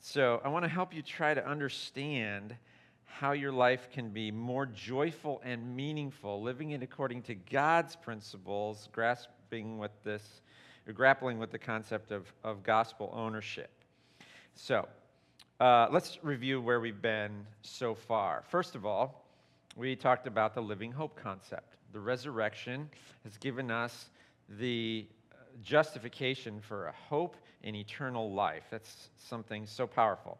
So, 0.00 0.40
I 0.44 0.48
want 0.48 0.64
to 0.64 0.68
help 0.68 0.94
you 0.94 1.02
try 1.02 1.34
to 1.34 1.46
understand 1.46 2.56
how 3.04 3.32
your 3.32 3.52
life 3.52 3.88
can 3.92 4.10
be 4.10 4.30
more 4.30 4.66
joyful 4.66 5.40
and 5.44 5.76
meaningful, 5.76 6.42
living 6.42 6.70
it 6.70 6.82
according 6.82 7.22
to 7.22 7.34
God's 7.34 7.96
principles, 7.96 8.88
grasping 8.92 9.78
with 9.78 9.92
this, 10.04 10.40
grappling 10.94 11.38
with 11.38 11.50
the 11.50 11.58
concept 11.58 12.12
of, 12.12 12.32
of 12.44 12.62
gospel 12.62 13.12
ownership. 13.14 13.70
So, 14.54 14.86
uh, 15.60 15.88
let's 15.90 16.18
review 16.22 16.60
where 16.60 16.80
we've 16.80 17.00
been 17.00 17.46
so 17.62 17.94
far. 17.94 18.44
First 18.48 18.74
of 18.74 18.84
all, 18.84 19.24
we 19.74 19.96
talked 19.96 20.26
about 20.26 20.54
the 20.54 20.60
living 20.60 20.92
hope 20.92 21.16
concept. 21.16 21.76
The 21.92 22.00
resurrection 22.00 22.90
has 23.24 23.38
given 23.38 23.70
us 23.70 24.10
the 24.58 25.06
uh, 25.32 25.36
justification 25.62 26.60
for 26.60 26.88
a 26.88 26.92
hope 26.92 27.36
in 27.62 27.74
eternal 27.74 28.32
life. 28.32 28.64
That's 28.70 29.08
something 29.16 29.66
so 29.66 29.86
powerful. 29.86 30.38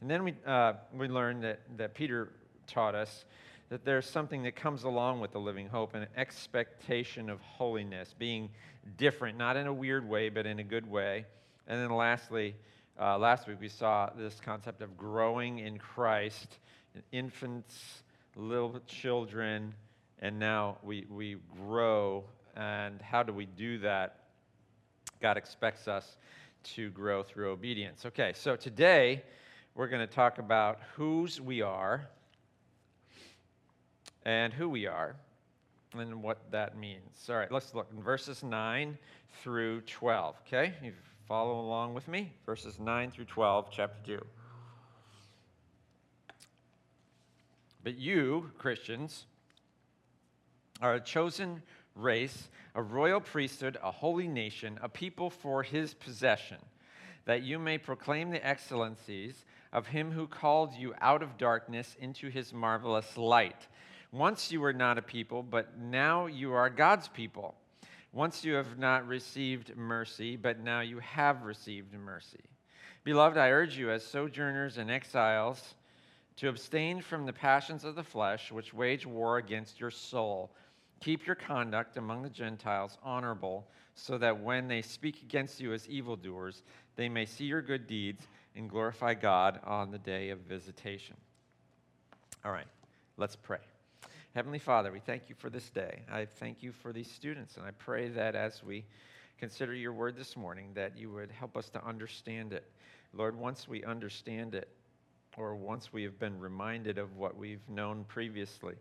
And 0.00 0.10
then 0.10 0.24
we, 0.24 0.34
uh, 0.44 0.74
we 0.92 1.06
learned 1.08 1.44
that, 1.44 1.60
that 1.76 1.94
Peter 1.94 2.30
taught 2.66 2.94
us 2.94 3.24
that 3.68 3.84
there's 3.84 4.08
something 4.08 4.42
that 4.42 4.56
comes 4.56 4.82
along 4.82 5.20
with 5.20 5.32
the 5.32 5.40
living 5.40 5.68
hope 5.68 5.94
an 5.94 6.06
expectation 6.16 7.30
of 7.30 7.40
holiness, 7.40 8.14
being 8.18 8.50
different, 8.96 9.38
not 9.38 9.56
in 9.56 9.66
a 9.66 9.72
weird 9.72 10.08
way, 10.08 10.28
but 10.28 10.44
in 10.44 10.58
a 10.58 10.64
good 10.64 10.88
way. 10.88 11.24
And 11.68 11.80
then 11.80 11.90
lastly, 11.90 12.54
uh, 12.98 13.18
last 13.18 13.46
week 13.46 13.58
we 13.60 13.68
saw 13.68 14.08
this 14.16 14.40
concept 14.40 14.80
of 14.80 14.96
growing 14.96 15.58
in 15.58 15.76
Christ, 15.76 16.58
infants, 17.12 18.02
little 18.36 18.80
children, 18.86 19.74
and 20.20 20.38
now 20.38 20.78
we, 20.82 21.06
we 21.10 21.36
grow. 21.66 22.24
And 22.56 23.02
how 23.02 23.22
do 23.22 23.34
we 23.34 23.44
do 23.44 23.78
that? 23.80 24.20
God 25.20 25.36
expects 25.36 25.88
us 25.88 26.16
to 26.74 26.88
grow 26.90 27.22
through 27.22 27.50
obedience. 27.50 28.06
Okay, 28.06 28.32
so 28.34 28.56
today 28.56 29.22
we're 29.74 29.88
going 29.88 30.06
to 30.06 30.12
talk 30.12 30.38
about 30.38 30.78
whose 30.94 31.38
we 31.38 31.60
are 31.60 32.08
and 34.24 34.54
who 34.54 34.70
we 34.70 34.86
are 34.86 35.16
and 35.92 36.22
what 36.22 36.50
that 36.50 36.78
means. 36.78 37.28
All 37.28 37.36
right, 37.36 37.52
let's 37.52 37.74
look 37.74 37.88
in 37.94 38.02
verses 38.02 38.42
9 38.42 38.96
through 39.42 39.82
12. 39.82 40.36
Okay, 40.46 40.72
You've 40.82 40.94
Follow 41.26 41.58
along 41.58 41.92
with 41.92 42.06
me, 42.06 42.32
verses 42.44 42.78
9 42.78 43.10
through 43.10 43.24
12, 43.24 43.66
chapter 43.72 44.18
2. 44.18 44.24
But 47.82 47.98
you, 47.98 48.52
Christians, 48.58 49.26
are 50.80 50.94
a 50.94 51.00
chosen 51.00 51.62
race, 51.96 52.48
a 52.76 52.82
royal 52.82 53.20
priesthood, 53.20 53.76
a 53.82 53.90
holy 53.90 54.28
nation, 54.28 54.78
a 54.80 54.88
people 54.88 55.28
for 55.28 55.64
his 55.64 55.94
possession, 55.94 56.58
that 57.24 57.42
you 57.42 57.58
may 57.58 57.76
proclaim 57.76 58.30
the 58.30 58.46
excellencies 58.46 59.44
of 59.72 59.88
him 59.88 60.12
who 60.12 60.28
called 60.28 60.74
you 60.74 60.94
out 61.00 61.24
of 61.24 61.36
darkness 61.38 61.96
into 61.98 62.28
his 62.28 62.52
marvelous 62.52 63.16
light. 63.16 63.66
Once 64.12 64.52
you 64.52 64.60
were 64.60 64.72
not 64.72 64.96
a 64.96 65.02
people, 65.02 65.42
but 65.42 65.76
now 65.76 66.26
you 66.26 66.52
are 66.52 66.70
God's 66.70 67.08
people. 67.08 67.56
Once 68.16 68.42
you 68.42 68.54
have 68.54 68.78
not 68.78 69.06
received 69.06 69.76
mercy, 69.76 70.36
but 70.36 70.58
now 70.58 70.80
you 70.80 70.98
have 71.00 71.42
received 71.42 71.92
mercy. 71.92 72.40
Beloved, 73.04 73.36
I 73.36 73.50
urge 73.50 73.76
you 73.76 73.90
as 73.90 74.02
sojourners 74.02 74.78
and 74.78 74.90
exiles 74.90 75.74
to 76.36 76.48
abstain 76.48 77.02
from 77.02 77.26
the 77.26 77.32
passions 77.34 77.84
of 77.84 77.94
the 77.94 78.02
flesh 78.02 78.50
which 78.50 78.72
wage 78.72 79.04
war 79.04 79.36
against 79.36 79.78
your 79.78 79.90
soul. 79.90 80.50
Keep 81.00 81.26
your 81.26 81.36
conduct 81.36 81.98
among 81.98 82.22
the 82.22 82.30
Gentiles 82.30 82.96
honorable, 83.02 83.68
so 83.94 84.16
that 84.16 84.40
when 84.40 84.66
they 84.66 84.80
speak 84.80 85.20
against 85.20 85.60
you 85.60 85.74
as 85.74 85.86
evildoers, 85.86 86.62
they 86.96 87.10
may 87.10 87.26
see 87.26 87.44
your 87.44 87.60
good 87.60 87.86
deeds 87.86 88.28
and 88.54 88.70
glorify 88.70 89.12
God 89.12 89.60
on 89.62 89.90
the 89.90 89.98
day 89.98 90.30
of 90.30 90.38
visitation. 90.38 91.16
All 92.46 92.50
right, 92.50 92.68
let's 93.18 93.36
pray. 93.36 93.58
Heavenly 94.36 94.58
Father, 94.58 94.92
we 94.92 95.00
thank 95.00 95.30
you 95.30 95.34
for 95.34 95.48
this 95.48 95.70
day. 95.70 96.02
I 96.12 96.26
thank 96.26 96.62
you 96.62 96.70
for 96.70 96.92
these 96.92 97.10
students, 97.10 97.56
and 97.56 97.64
I 97.64 97.70
pray 97.70 98.08
that 98.08 98.34
as 98.34 98.62
we 98.62 98.84
consider 99.38 99.72
your 99.72 99.94
word 99.94 100.14
this 100.14 100.36
morning, 100.36 100.72
that 100.74 100.94
you 100.94 101.10
would 101.10 101.30
help 101.30 101.56
us 101.56 101.70
to 101.70 101.82
understand 101.82 102.52
it. 102.52 102.70
Lord, 103.14 103.34
once 103.34 103.66
we 103.66 103.82
understand 103.82 104.54
it, 104.54 104.68
or 105.38 105.56
once 105.56 105.90
we 105.90 106.02
have 106.02 106.18
been 106.18 106.38
reminded 106.38 106.98
of 106.98 107.16
what 107.16 107.34
we've 107.34 107.66
known 107.66 108.04
previously, 108.08 108.74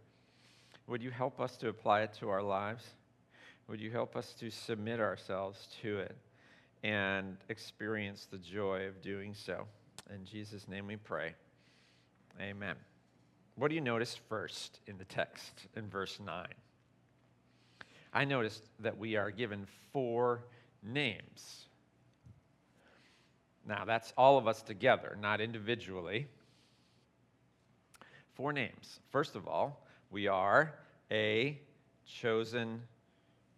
would 0.88 1.02
you 1.02 1.10
help 1.10 1.40
us 1.40 1.56
to 1.56 1.70
apply 1.70 2.02
it 2.02 2.12
to 2.20 2.28
our 2.28 2.44
lives? 2.44 2.84
Would 3.70 3.80
you 3.80 3.92
help 3.92 4.18
us 4.18 4.34
to 4.42 4.50
submit 4.50 5.00
ourselves 5.00 5.70
to 5.84 6.00
it 6.00 6.18
and 6.84 7.38
experience 7.48 8.28
the 8.30 8.40
joy 8.40 8.88
of 8.90 9.02
doing 9.02 9.34
so? 9.34 9.66
In 10.14 10.26
Jesus' 10.26 10.68
name 10.68 10.88
we 10.88 10.98
pray. 10.98 11.34
Amen. 12.42 12.76
What 13.56 13.70
do 13.70 13.76
you 13.76 13.82
notice 13.82 14.20
first 14.28 14.80
in 14.86 14.98
the 14.98 15.06
text 15.06 15.68
in 15.76 15.90
verse 15.90 16.20
9? 16.24 16.46
I 18.12 18.26
noticed 18.26 18.64
that 18.80 18.98
we 18.98 19.16
are 19.16 19.32
given 19.32 19.66
four 19.94 20.44
names. 20.84 21.66
Now, 23.66 23.86
that's 23.86 24.14
all 24.18 24.38
of 24.38 24.48
us 24.48 24.62
together, 24.62 25.18
not 25.20 25.42
individually. 25.42 26.28
Four 28.36 28.52
names. 28.52 29.00
First 29.10 29.36
of 29.36 29.48
all, 29.48 29.86
we 30.12 30.28
are 30.28 30.74
a 31.10 31.58
chosen 32.06 32.82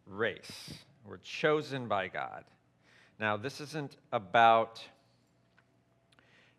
race. 0.05 0.73
We're 1.05 1.17
chosen 1.17 1.87
by 1.87 2.07
God. 2.07 2.43
Now, 3.19 3.35
this 3.35 3.59
isn't 3.59 3.97
about 4.11 4.81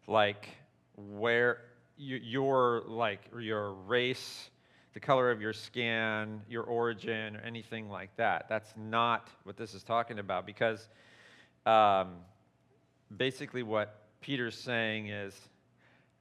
like 0.08 0.48
where 0.96 1.60
your 1.98 2.82
like 2.86 3.20
your 3.38 3.72
race, 3.72 4.50
the 4.94 5.00
color 5.00 5.30
of 5.30 5.40
your 5.40 5.52
skin, 5.52 6.40
your 6.48 6.62
origin, 6.62 7.36
or 7.36 7.40
anything 7.40 7.88
like 7.88 8.16
that. 8.16 8.46
That's 8.48 8.72
not 8.76 9.28
what 9.44 9.56
this 9.56 9.74
is 9.74 9.82
talking 9.82 10.18
about 10.18 10.46
because 10.46 10.88
um, 11.66 12.16
basically 13.16 13.62
what 13.62 14.02
Peter's 14.20 14.56
saying 14.56 15.08
is 15.08 15.34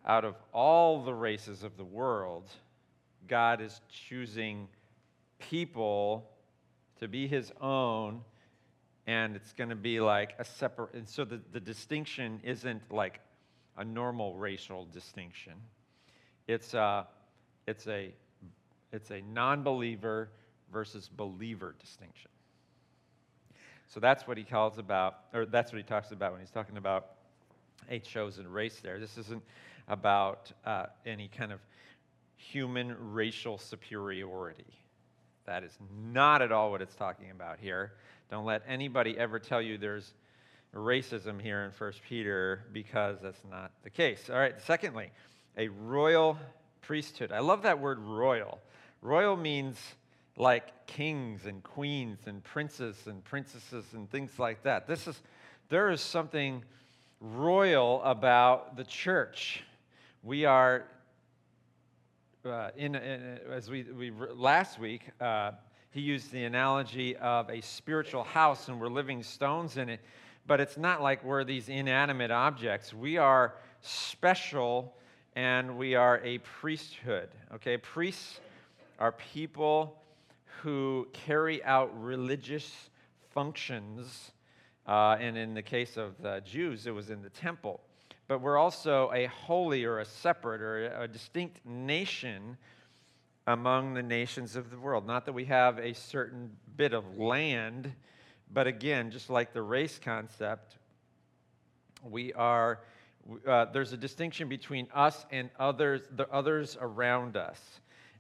out 0.06 0.26
of 0.26 0.36
all 0.54 1.04
the 1.04 1.14
races 1.14 1.64
of 1.64 1.78
the 1.78 1.84
world, 1.84 2.50
God 3.28 3.62
is 3.62 3.82
choosing 3.90 4.68
people 5.40 6.30
to 7.00 7.08
be 7.08 7.28
his 7.28 7.52
own 7.62 8.22
and 9.06 9.36
it's 9.36 9.54
going 9.54 9.70
to 9.70 9.76
be 9.76 10.00
like 10.00 10.34
a 10.40 10.44
separate 10.44 10.94
and 10.94 11.08
so 11.08 11.24
the, 11.24 11.40
the 11.52 11.60
distinction 11.60 12.40
isn't 12.44 12.82
like 12.92 13.20
a 13.78 13.86
normal 13.86 14.36
racial 14.36 14.86
distinction. 14.86 15.54
It's 16.48 16.74
a, 16.74 17.08
it's 17.68 17.88
a, 17.88 18.14
it's 18.92 19.12
a 19.12 19.22
non 19.22 19.64
believer 19.64 20.30
versus 20.72 21.10
believer 21.10 21.76
distinction. 21.80 22.32
So 23.88 24.00
that's 24.00 24.28
what 24.28 24.38
he 24.38 24.44
calls 24.44 24.78
about, 24.78 25.20
or 25.34 25.46
that's 25.46 25.72
what 25.72 25.78
he 25.78 25.84
talks 25.84 26.12
about 26.12 26.32
when 26.34 26.42
he's 26.42 26.52
talking 26.52 26.78
about 26.78 27.08
a 27.90 28.00
chosen 28.00 28.50
race 28.52 28.80
there. 28.82 29.00
This 29.00 29.18
isn't 29.18 29.42
about 29.88 30.52
uh, 30.66 30.88
any 31.06 31.30
kind 31.30 31.52
of 31.52 31.60
human 32.36 32.96
racial 33.14 33.58
superiority. 33.58 34.66
That 35.46 35.64
is 35.64 35.78
not 36.12 36.42
at 36.42 36.52
all 36.52 36.72
what 36.72 36.82
it's 36.82 36.96
talking 36.96 37.32
about 37.32 37.60
here. 37.60 37.94
Don't 38.30 38.46
let 38.46 38.62
anybody 38.68 39.18
ever 39.18 39.40
tell 39.40 39.62
you 39.62 39.78
there's 39.78 40.14
racism 40.76 41.42
here 41.42 41.64
in 41.64 41.72
1 41.72 41.94
Peter 42.08 42.66
because 42.72 43.18
that's 43.22 43.42
not 43.50 43.72
the 43.84 43.90
case. 43.90 44.30
All 44.30 44.38
right, 44.38 44.56
secondly, 44.62 45.12
a 45.58 45.68
royal 45.68 46.38
priesthood. 46.82 47.32
I 47.32 47.40
love 47.40 47.64
that 47.64 47.80
word 47.80 48.00
royal. 48.00 48.60
Royal 49.02 49.36
means 49.36 49.78
like 50.38 50.86
kings 50.88 51.46
and 51.46 51.64
queens 51.64 52.20
and 52.28 52.44
princes 52.44 52.96
and 53.08 53.24
princesses 53.24 53.86
and 53.94 54.10
things 54.10 54.38
like 54.38 54.64
that. 54.64 54.88
This 54.88 55.08
is 55.08 55.22
there 55.70 55.90
is 55.90 56.00
something 56.00 56.64
royal 57.20 58.02
about 58.04 58.78
the 58.78 58.84
church. 58.84 59.64
We 60.24 60.46
are 60.46 60.86
uh, 62.46 62.70
in, 62.78 62.96
in, 62.96 63.40
as 63.52 63.70
we, 63.70 63.84
we 63.84 64.12
last 64.12 64.80
week 64.80 65.02
uh, 65.20 65.52
he 65.98 66.04
used 66.04 66.32
the 66.32 66.46
analogy 66.46 67.16
of 67.18 67.50
a 67.50 67.60
spiritual 67.62 68.24
house 68.24 68.68
and 68.68 68.80
we're 68.80 68.88
living 68.88 69.24
stones 69.24 69.78
in 69.78 69.90
it 69.90 70.00
but 70.46 70.60
it's 70.60 70.78
not 70.78 71.02
like 71.02 71.24
we're 71.24 71.44
these 71.44 71.70
inanimate 71.70 72.32
objects 72.32 72.94
we 72.94 73.18
are 73.18 73.56
special 73.82 74.94
and 75.36 75.78
we 75.78 75.96
are 75.96 76.22
a 76.24 76.38
priesthood 76.40 77.30
okay 77.54 77.78
priests 77.78 78.40
are 79.00 79.12
people 79.12 79.98
who 80.62 81.08
carry 81.14 81.64
out 81.64 81.92
religious 82.02 82.90
functions. 83.32 84.32
Uh, 84.88 85.18
and 85.20 85.38
in 85.38 85.54
the 85.54 85.62
case 85.62 85.98
of 85.98 86.20
the 86.22 86.42
Jews, 86.46 86.88
it 86.88 86.92
was 86.92 87.10
in 87.10 87.22
the 87.22 87.30
temple. 87.30 87.82
But 88.28 88.42
we're 88.42 88.58
also 88.58 89.12
a 89.14 89.26
holy 89.28 89.84
or 89.86 90.00
a 90.00 90.06
separate 90.06 90.62
or 90.62 90.88
a 91.02 91.08
distinct 91.08 91.66
nation 91.66 92.58
among 93.48 93.94
the 93.94 94.04
nations 94.04 94.56
of 94.56 94.70
the 94.70 94.78
world. 94.78 95.08
Not 95.08 95.26
that 95.26 95.34
we 95.34 95.46
have 95.46 95.80
a 95.80 95.94
certain 95.94 96.52
bit 96.76 96.94
of 96.94 97.18
land, 97.18 97.92
but 98.54 98.68
again, 98.68 99.10
just 99.10 99.30
like 99.30 99.54
the 99.54 99.62
race 99.62 100.00
concept, 100.04 100.78
we 102.04 102.34
are. 102.34 102.82
Uh, 103.46 103.66
there's 103.66 103.92
a 103.92 103.98
distinction 103.98 104.48
between 104.48 104.88
us 104.94 105.26
and 105.32 105.50
others, 105.60 106.02
the 106.16 106.30
others 106.32 106.78
around 106.80 107.36
us 107.36 107.60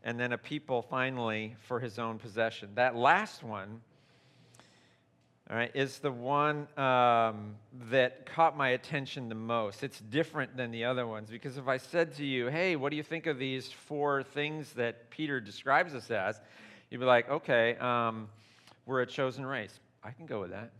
and 0.04 0.20
then 0.20 0.32
a 0.32 0.38
people 0.38 0.82
finally 0.82 1.56
for 1.60 1.80
his 1.80 2.00
own 2.00 2.18
possession. 2.18 2.70
That 2.76 2.96
last 2.96 3.44
one, 3.44 3.82
all 5.50 5.56
right, 5.56 5.72
is 5.74 6.00
the 6.00 6.12
one 6.12 6.68
um, 6.78 7.56
that 7.90 8.26
caught 8.26 8.58
my 8.58 8.70
attention 8.70 9.30
the 9.30 9.36
most. 9.36 9.84
It's 9.84 10.00
different 10.00 10.58
than 10.58 10.72
the 10.72 10.84
other 10.84 11.08
ones 11.08 11.30
because 11.30 11.58
if 11.58 11.68
I 11.68 11.78
said 11.78 12.14
to 12.16 12.26
you, 12.26 12.48
hey, 12.48 12.76
what 12.76 12.90
do 12.90 12.98
you 12.98 13.04
think 13.04 13.28
of 13.28 13.40
these 13.40 13.72
four 13.72 14.24
things 14.24 14.74
that 14.74 15.10
Peter 15.10 15.40
describes 15.40 15.96
us 15.96 16.12
as? 16.12 16.42
You'd 16.90 17.00
be 17.00 17.06
like, 17.06 17.30
okay, 17.30 17.78
um, 17.78 18.28
we're 18.86 19.02
a 19.02 19.06
chosen 19.06 19.46
race. 19.46 19.80
I 20.04 20.12
can 20.12 20.26
go 20.26 20.42
with 20.42 20.52
that. 20.52 20.72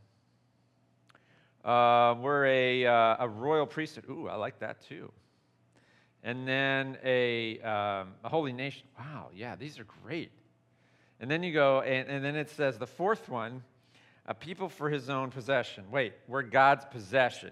Uh, 1.70 2.16
we're 2.16 2.46
a, 2.46 2.86
uh, 2.86 3.16
a 3.20 3.28
royal 3.30 3.66
priesthood. 3.66 4.06
Ooh, 4.10 4.28
I 4.28 4.36
like 4.36 4.60
that 4.60 4.86
too 4.88 5.12
and 6.28 6.46
then 6.46 6.98
a, 7.06 7.58
um, 7.62 8.10
a 8.24 8.30
holy 8.30 8.52
nation. 8.52 8.84
Wow, 9.00 9.30
yeah, 9.34 9.56
these 9.56 9.80
are 9.80 9.86
great. 10.04 10.32
And 11.22 11.32
then 11.32 11.42
you 11.42 11.54
go, 11.54 11.80
and, 11.82 12.10
and 12.10 12.24
then 12.24 12.36
it 12.36 12.50
says 12.50 12.78
the 12.78 12.86
fourth 12.86 13.30
one, 13.30 13.64
a 14.28 14.34
people 14.34 14.70
for 14.70 14.90
his 14.90 15.10
own 15.10 15.32
possession. 15.32 15.86
Wait, 15.92 16.14
we're 16.28 16.42
God's 16.42 16.86
possession. 16.86 17.52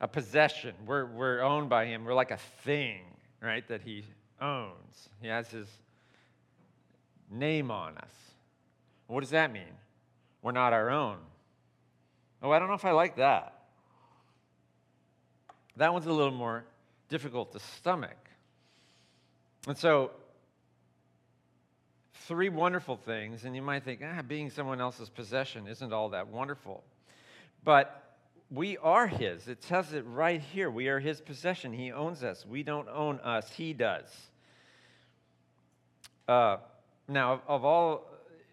A 0.00 0.08
possession. 0.08 0.74
We're, 0.86 1.06
we're 1.06 1.40
owned 1.40 1.68
by 1.68 1.86
him. 1.86 2.04
We're 2.04 2.14
like 2.14 2.30
a 2.30 2.38
thing, 2.64 3.00
right, 3.40 3.66
that 3.68 3.82
he 3.82 4.04
owns. 4.40 5.08
He 5.20 5.28
has 5.28 5.48
his 5.50 5.68
name 7.30 7.70
on 7.70 7.96
us. 7.98 8.12
What 9.06 9.20
does 9.20 9.30
that 9.30 9.52
mean? 9.52 9.62
We're 10.42 10.52
not 10.52 10.72
our 10.72 10.90
own. 10.90 11.18
Oh, 12.42 12.50
I 12.50 12.58
don't 12.58 12.68
know 12.68 12.74
if 12.74 12.84
I 12.84 12.92
like 12.92 13.16
that. 13.16 13.54
That 15.76 15.92
one's 15.92 16.06
a 16.06 16.12
little 16.12 16.32
more 16.32 16.64
difficult 17.08 17.52
to 17.52 17.58
stomach. 17.58 18.16
And 19.66 19.76
so, 19.76 20.10
three 22.20 22.48
wonderful 22.48 22.96
things, 22.96 23.44
and 23.44 23.54
you 23.56 23.62
might 23.62 23.84
think, 23.84 24.00
ah, 24.04 24.22
being 24.22 24.50
someone 24.50 24.80
else's 24.80 25.08
possession 25.08 25.66
isn't 25.66 25.92
all 25.92 26.10
that 26.10 26.28
wonderful. 26.28 26.84
But 27.64 28.16
we 28.50 28.76
are 28.78 29.06
His. 29.06 29.48
It 29.48 29.62
says 29.62 29.92
it 29.92 30.04
right 30.06 30.40
here. 30.40 30.70
We 30.70 30.88
are 30.88 30.98
His 30.98 31.20
possession. 31.20 31.72
He 31.72 31.92
owns 31.92 32.22
us. 32.22 32.44
We 32.46 32.62
don't 32.62 32.88
own 32.88 33.20
us, 33.20 33.50
He 33.50 33.72
does. 33.72 34.06
Uh, 36.28 36.58
now, 37.08 37.42
of 37.48 37.64
all, 37.64 38.06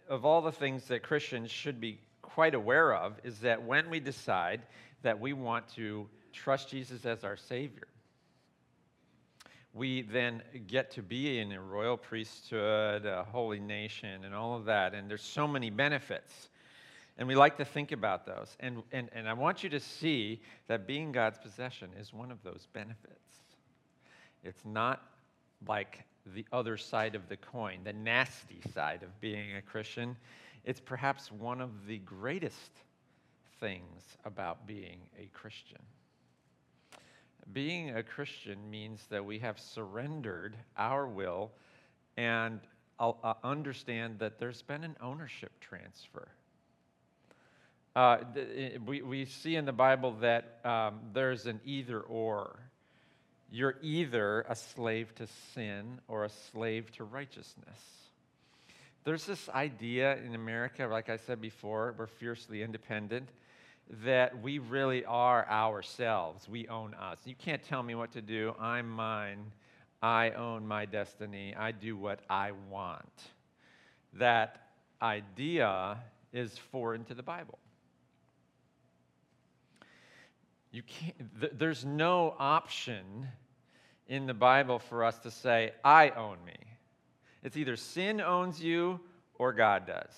of 0.09 0.25
all 0.25 0.41
the 0.41 0.51
things 0.51 0.85
that 0.85 1.03
Christians 1.03 1.51
should 1.51 1.79
be 1.79 1.99
quite 2.21 2.55
aware 2.55 2.95
of, 2.95 3.19
is 3.23 3.39
that 3.39 3.63
when 3.63 3.89
we 3.89 3.99
decide 3.99 4.61
that 5.03 5.19
we 5.19 5.33
want 5.33 5.67
to 5.75 6.07
trust 6.33 6.69
Jesus 6.69 7.05
as 7.05 7.23
our 7.23 7.37
Savior, 7.37 7.87
we 9.77 10.01
then 10.01 10.41
get 10.65 10.89
to 10.91 11.03
be 11.03 11.39
in 11.39 11.51
a 11.51 11.61
royal 11.61 11.97
priesthood, 11.97 13.05
a 13.05 13.23
holy 13.23 13.59
nation, 13.59 14.25
and 14.25 14.33
all 14.33 14.55
of 14.55 14.65
that. 14.65 14.95
And 14.95 15.09
there's 15.09 15.21
so 15.21 15.47
many 15.47 15.69
benefits. 15.69 16.49
And 17.19 17.27
we 17.27 17.35
like 17.35 17.57
to 17.57 17.65
think 17.65 17.91
about 17.91 18.25
those. 18.25 18.57
And, 18.59 18.81
and, 18.91 19.09
and 19.13 19.29
I 19.29 19.33
want 19.33 19.63
you 19.63 19.69
to 19.69 19.79
see 19.79 20.41
that 20.67 20.87
being 20.87 21.11
God's 21.11 21.37
possession 21.37 21.89
is 21.99 22.11
one 22.11 22.31
of 22.31 22.41
those 22.43 22.67
benefits. 22.73 23.19
It's 24.43 24.65
not 24.65 25.03
like 25.67 26.03
the 26.33 26.45
other 26.51 26.77
side 26.77 27.15
of 27.15 27.29
the 27.29 27.37
coin, 27.37 27.79
the 27.83 27.93
nasty 27.93 28.59
side 28.73 29.03
of 29.03 29.19
being 29.21 29.55
a 29.55 29.61
Christian. 29.61 30.15
It's 30.65 30.79
perhaps 30.79 31.31
one 31.31 31.61
of 31.61 31.85
the 31.87 31.99
greatest 31.99 32.71
things 33.59 34.03
about 34.25 34.67
being 34.67 34.99
a 35.19 35.27
Christian 35.33 35.79
being 37.53 37.95
a 37.95 38.03
Christian 38.03 38.69
means 38.69 39.05
that 39.09 39.25
we 39.25 39.39
have 39.39 39.59
surrendered 39.59 40.55
our 40.77 41.07
will 41.07 41.51
and 42.17 42.59
uh, 42.99 43.33
understand 43.43 44.19
that 44.19 44.39
there's 44.39 44.61
been 44.61 44.83
an 44.83 44.95
ownership 45.01 45.51
transfer. 45.59 46.27
Uh, 47.95 48.17
we, 48.85 49.01
we 49.01 49.25
see 49.25 49.55
in 49.55 49.65
the 49.65 49.71
Bible 49.71 50.13
that 50.21 50.59
um, 50.63 50.99
there's 51.13 51.45
an 51.45 51.59
either 51.65 51.99
or. 51.99 52.59
You're 53.49 53.77
either 53.81 54.45
a 54.49 54.55
slave 54.55 55.15
to 55.15 55.27
sin 55.53 55.99
or 56.07 56.25
a 56.25 56.29
slave 56.29 56.91
to 56.93 57.05
righteousness. 57.05 57.79
There's 59.03 59.25
this 59.25 59.47
idea 59.49 60.17
in 60.17 60.35
America, 60.35 60.85
like 60.85 61.09
I 61.09 61.17
said 61.17 61.39
before, 61.39 61.95
we're 61.97 62.07
fiercely 62.07 62.61
independent 62.61 63.29
that 64.03 64.41
we 64.41 64.59
really 64.59 65.05
are 65.05 65.47
ourselves. 65.49 66.47
We 66.49 66.67
own 66.67 66.93
us. 66.95 67.19
You 67.25 67.35
can't 67.35 67.63
tell 67.63 67.81
me 67.83 67.95
what 67.95 68.11
to 68.13 68.21
do. 68.21 68.53
I'm 68.59 68.89
mine. 68.89 69.51
I 70.01 70.31
own 70.31 70.67
my 70.67 70.85
destiny. 70.85 71.55
I 71.57 71.71
do 71.71 71.95
what 71.95 72.19
I 72.29 72.51
want. 72.69 73.11
That 74.13 74.69
idea 75.01 75.97
is 76.33 76.57
foreign 76.57 77.03
to 77.05 77.13
the 77.13 77.23
Bible. 77.23 77.57
You 80.71 80.83
can't, 80.83 81.39
th- 81.39 81.53
there's 81.57 81.85
no 81.85 82.35
option 82.37 83.27
in 84.07 84.25
the 84.25 84.33
Bible 84.33 84.79
for 84.79 85.03
us 85.03 85.17
to 85.19 85.31
say, 85.31 85.71
I 85.83 86.09
own 86.11 86.37
me. 86.45 86.55
It's 87.43 87.57
either 87.57 87.75
sin 87.75 88.21
owns 88.21 88.61
you 88.61 88.99
or 89.35 89.53
God 89.53 89.87
does. 89.87 90.11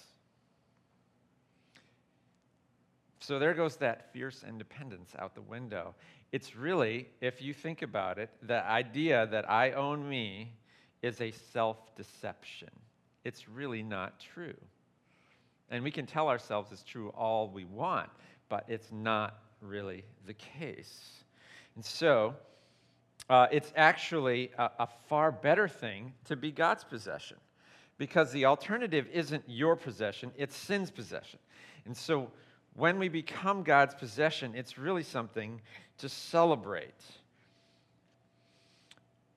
So 3.29 3.37
there 3.37 3.53
goes 3.53 3.75
that 3.75 4.11
fierce 4.11 4.43
independence 4.43 5.11
out 5.19 5.35
the 5.35 5.41
window. 5.43 5.93
It's 6.31 6.55
really, 6.55 7.07
if 7.21 7.43
you 7.43 7.53
think 7.53 7.83
about 7.83 8.17
it, 8.17 8.31
the 8.41 8.65
idea 8.65 9.27
that 9.27 9.47
I 9.47 9.73
own 9.73 10.09
me 10.09 10.51
is 11.03 11.21
a 11.21 11.29
self 11.29 11.95
deception. 11.95 12.71
It's 13.23 13.47
really 13.47 13.83
not 13.83 14.19
true. 14.19 14.55
And 15.69 15.83
we 15.83 15.91
can 15.91 16.07
tell 16.07 16.27
ourselves 16.27 16.71
it's 16.71 16.81
true 16.81 17.09
all 17.09 17.47
we 17.47 17.65
want, 17.65 18.09
but 18.49 18.65
it's 18.67 18.91
not 18.91 19.37
really 19.61 20.05
the 20.25 20.33
case. 20.33 21.11
And 21.75 21.85
so, 21.85 22.33
uh, 23.29 23.45
it's 23.51 23.71
actually 23.75 24.49
a, 24.57 24.71
a 24.79 24.87
far 25.07 25.31
better 25.31 25.67
thing 25.67 26.13
to 26.25 26.35
be 26.35 26.51
God's 26.51 26.83
possession 26.83 27.37
because 27.99 28.31
the 28.31 28.45
alternative 28.45 29.05
isn't 29.13 29.43
your 29.45 29.75
possession, 29.75 30.31
it's 30.35 30.55
sin's 30.55 30.89
possession. 30.89 31.37
And 31.85 31.95
so, 31.95 32.31
when 32.75 32.99
we 32.99 33.10
become 33.10 33.63
God's 33.63 33.95
possession, 33.95 34.53
it's 34.55 34.77
really 34.77 35.03
something 35.03 35.62
to 35.99 36.10
celebrate. 36.10 36.93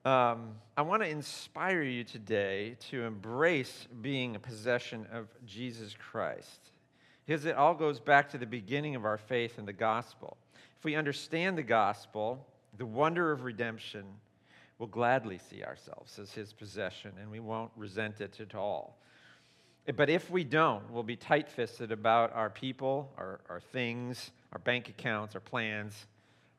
um, 0.05 0.55
I 0.75 0.81
want 0.81 1.01
to 1.03 1.09
inspire 1.09 1.83
you 1.83 2.03
today 2.03 2.75
to 2.91 3.03
embrace 3.03 3.87
being 4.01 4.35
a 4.35 4.39
possession 4.39 5.05
of 5.13 5.27
Jesus 5.45 5.95
Christ. 5.97 6.71
Because 7.25 7.45
it 7.45 7.55
all 7.55 7.73
goes 7.73 7.99
back 7.99 8.29
to 8.31 8.37
the 8.37 8.45
beginning 8.45 8.95
of 8.95 9.05
our 9.05 9.17
faith 9.17 9.57
in 9.57 9.65
the 9.65 9.73
gospel. 9.73 10.35
If 10.77 10.83
we 10.83 10.95
understand 10.95 11.57
the 11.57 11.63
gospel, 11.63 12.45
the 12.77 12.85
wonder 12.85 13.31
of 13.31 13.43
redemption, 13.43 14.03
we'll 14.77 14.87
gladly 14.87 15.37
see 15.37 15.63
ourselves 15.63 16.19
as 16.19 16.33
his 16.33 16.51
possession 16.51 17.13
and 17.21 17.31
we 17.31 17.39
won't 17.39 17.71
resent 17.77 18.19
it 18.19 18.39
at 18.41 18.55
all. 18.55 18.97
But 19.85 20.09
if 20.09 20.29
we 20.29 20.45
don't, 20.45 20.89
we'll 20.91 21.03
be 21.03 21.17
tight 21.17 21.49
fisted 21.49 21.91
about 21.91 22.33
our 22.33 22.49
people, 22.49 23.11
our, 23.17 23.41
our 23.49 23.59
things, 23.59 24.31
our 24.53 24.59
bank 24.59 24.87
accounts, 24.87 25.35
our 25.35 25.41
plans, 25.41 26.05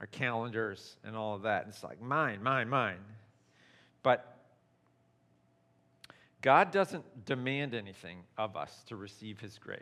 our 0.01 0.07
calendars, 0.09 0.97
and 1.05 1.17
all 1.17 1.35
of 1.35 1.43
that. 1.43 1.65
It's 1.69 1.83
like 1.83 2.03
mine, 2.03 2.43
mine, 2.43 2.69
mine. 2.69 2.99
But 4.03 4.37
God 6.43 6.71
doesn't 6.71 7.25
demand 7.25 7.73
anything 7.75 8.19
of 8.37 8.57
us 8.57 8.83
to 8.89 8.97
receive 8.97 9.41
his 9.41 9.57
grace. 9.59 9.81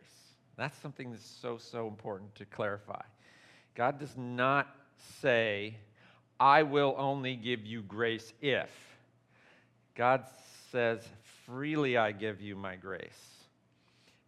That's 0.57 0.79
something 0.79 1.11
that's 1.11 1.27
so, 1.27 1.59
so 1.59 1.89
important 1.89 2.33
to 2.37 2.45
clarify. 2.45 3.03
God 3.75 3.99
does 3.99 4.17
not 4.17 4.69
say, 5.21 5.75
I 6.39 6.63
will 6.63 6.95
only 6.97 7.35
give 7.35 7.67
you 7.67 7.83
grace 7.83 8.33
if. 8.41 8.71
God 9.97 10.25
says, 10.71 11.01
freely 11.45 11.97
I 11.97 12.13
give 12.13 12.41
you 12.41 12.55
my 12.55 12.77
grace. 12.77 13.32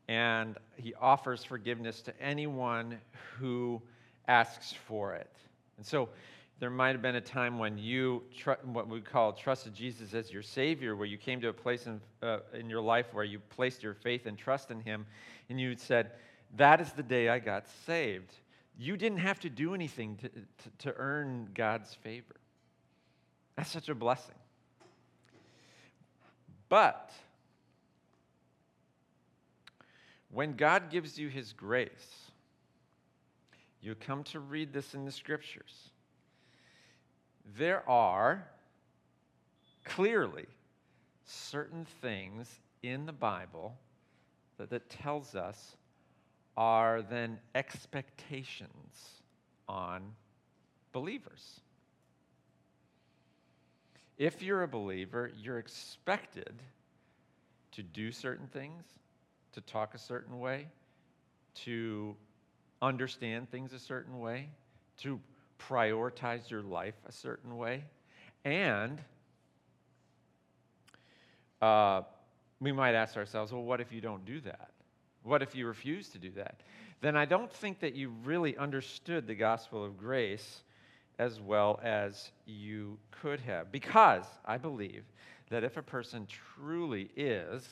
And 0.09 0.57
he 0.77 0.95
offers 0.95 1.45
forgiveness 1.45 2.03
to 2.03 2.21
anyone 2.21 2.99
who 3.38 3.81
asks 4.29 4.73
for 4.87 5.14
it. 5.14 5.31
And 5.77 5.87
so 5.87 6.09
there 6.61 6.71
might 6.71 6.93
have 6.93 7.03
been 7.03 7.17
a 7.17 7.21
time 7.21 7.59
when 7.59 7.79
you, 7.79 8.23
tr- 8.37 8.53
what 8.64 8.88
we 8.88 9.01
call 9.01 9.33
trusted 9.33 9.75
Jesus 9.75 10.14
as 10.14 10.33
your 10.33 10.43
Savior, 10.43 10.95
where 10.95 11.07
you 11.07 11.19
came 11.19 11.40
to 11.40 11.49
a 11.49 11.53
place 11.53 11.87
in, 11.87 12.01
uh, 12.23 12.38
in 12.53 12.71
your 12.71 12.81
life 12.81 13.07
where 13.12 13.25
you 13.25 13.38
placed 13.38 13.83
your 13.83 13.95
faith 13.95 14.27
and 14.27 14.38
trust 14.38 14.71
in 14.71 14.81
Him, 14.81 15.07
and 15.49 15.61
you 15.61 15.77
said, 15.77 16.12
That 16.57 16.81
is 16.81 16.93
the 16.93 17.03
day 17.03 17.29
I 17.29 17.38
got 17.38 17.67
saved. 17.87 18.33
You 18.79 18.97
didn't 18.97 19.19
have 19.19 19.40
to 19.40 19.51
do 19.51 19.75
anything 19.75 20.17
to, 20.17 20.29
to, 20.29 20.90
to 20.90 20.95
earn 20.97 21.49
God's 21.55 21.95
favor. 21.95 22.37
That's 23.57 23.71
such 23.71 23.88
a 23.88 23.95
blessing. 23.95 24.35
But 26.69 27.12
when 30.35 30.55
God 30.55 30.90
gives 30.90 31.16
you 31.16 31.29
His 31.29 31.53
grace, 31.53 32.31
you 33.81 33.94
come 33.94 34.25
to 34.25 34.40
read 34.40 34.73
this 34.73 34.94
in 34.94 35.05
the 35.05 35.12
scriptures. 35.12 35.90
There 37.57 37.88
are 37.88 38.49
clearly 39.85 40.47
certain 41.25 41.87
things 42.01 42.51
in 42.83 43.07
the 43.07 43.12
Bible 43.12 43.77
that, 44.59 44.70
that 44.70 44.90
tells 44.90 45.35
us 45.37 45.77
are 46.57 47.03
then 47.03 47.38
expectations 47.55 49.23
on 49.68 50.03
believers. 50.92 51.61
If 54.18 54.42
you're 54.42 54.62
a 54.62 54.68
believer, 54.68 55.31
you're 55.40 55.59
expected 55.59 56.55
to 57.73 57.83
do 57.83 58.12
certain 58.12 58.47
things, 58.47 58.85
to 59.55 59.61
talk 59.62 59.95
a 59.95 59.99
certain 59.99 60.40
way, 60.40 60.67
to 61.55 62.14
understand 62.83 63.51
things 63.51 63.73
a 63.73 63.79
certain 63.79 64.21
way, 64.21 64.49
to 64.99 65.21
prioritize 65.59 66.51
your 66.51 66.62
life 66.62 66.95
a 67.07 67.12
certain 67.12 67.57
way, 67.57 67.85
and 68.45 69.01
uh, 71.62 72.03
we 72.61 72.73
might 72.73 72.95
ask 72.95 73.17
ourselves, 73.17 73.53
well, 73.53 73.62
what 73.62 73.81
if 73.81 73.90
you 73.93 74.01
don't 74.01 74.25
do 74.25 74.40
that? 74.43 74.71
What 75.23 75.43
if 75.43 75.55
you 75.55 75.67
refuse 75.67 76.09
to 76.11 76.19
do 76.19 76.31
that? 76.33 76.61
Then 77.01 77.17
I 77.17 77.25
don't 77.25 77.53
think 77.53 77.81
that 77.81 77.95
you 77.95 78.12
really 78.25 78.57
understood 78.57 79.27
the 79.27 79.35
gospel 79.35 79.85
of 79.85 79.97
grace 79.97 80.62
as 81.19 81.40
well 81.40 81.81
as 81.83 82.31
you 82.47 82.99
could 83.11 83.40
have. 83.40 83.73
Because 83.73 84.25
I 84.45 84.59
believe 84.59 85.05
that 85.51 85.64
if 85.64 85.77
a 85.77 85.83
person 85.83 86.27
truly 86.27 87.11
is 87.17 87.69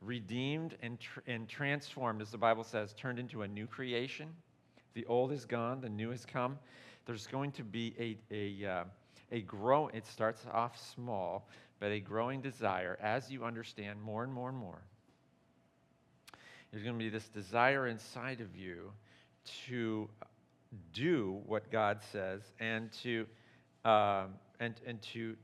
redeemed 0.00 0.76
and, 0.82 0.98
tr- 0.98 1.20
and 1.26 1.48
transformed, 1.48 2.22
as 2.22 2.30
the 2.30 2.38
Bible 2.38 2.64
says, 2.64 2.94
turned 2.94 3.18
into 3.18 3.42
a 3.42 3.48
new 3.48 3.66
creation, 3.66 4.28
the 4.94 5.04
old 5.06 5.32
is 5.32 5.44
gone, 5.44 5.80
the 5.80 5.88
new 5.88 6.10
has 6.10 6.24
come, 6.24 6.58
there's 7.06 7.26
going 7.26 7.52
to 7.52 7.62
be 7.62 7.94
a, 7.98 8.34
a, 8.34 8.70
uh, 8.70 8.84
a 9.32 9.40
grow, 9.42 9.88
it 9.88 10.06
starts 10.06 10.44
off 10.52 10.78
small, 10.94 11.48
but 11.78 11.90
a 11.90 12.00
growing 12.00 12.40
desire 12.40 12.98
as 13.00 13.30
you 13.30 13.44
understand 13.44 14.00
more 14.00 14.24
and 14.24 14.32
more 14.32 14.48
and 14.48 14.58
more. 14.58 14.82
There's 16.70 16.84
going 16.84 16.96
to 16.96 17.04
be 17.04 17.08
this 17.10 17.28
desire 17.28 17.88
inside 17.88 18.40
of 18.40 18.54
you 18.56 18.92
to 19.68 20.08
do 20.92 21.40
what 21.46 21.70
God 21.70 22.00
says 22.12 22.42
and 22.60 22.92
to, 23.02 23.26
uh, 23.84 24.26
and, 24.60 24.74
and 24.86 25.02
to 25.14 25.36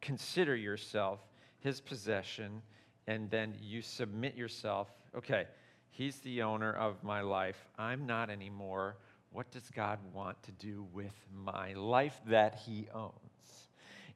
consider 0.00 0.54
yourself 0.54 1.20
his 1.60 1.80
possession, 1.80 2.62
and 3.08 3.30
then 3.30 3.54
you 3.62 3.80
submit 3.80 4.36
yourself. 4.36 4.92
Okay, 5.16 5.46
he's 5.90 6.16
the 6.18 6.42
owner 6.42 6.74
of 6.74 7.02
my 7.02 7.22
life. 7.22 7.56
I'm 7.78 8.06
not 8.06 8.28
anymore. 8.28 8.96
What 9.32 9.50
does 9.50 9.68
God 9.74 9.98
want 10.12 10.40
to 10.42 10.52
do 10.52 10.86
with 10.92 11.14
my 11.34 11.72
life 11.72 12.20
that 12.26 12.60
he 12.66 12.86
owns? 12.94 13.14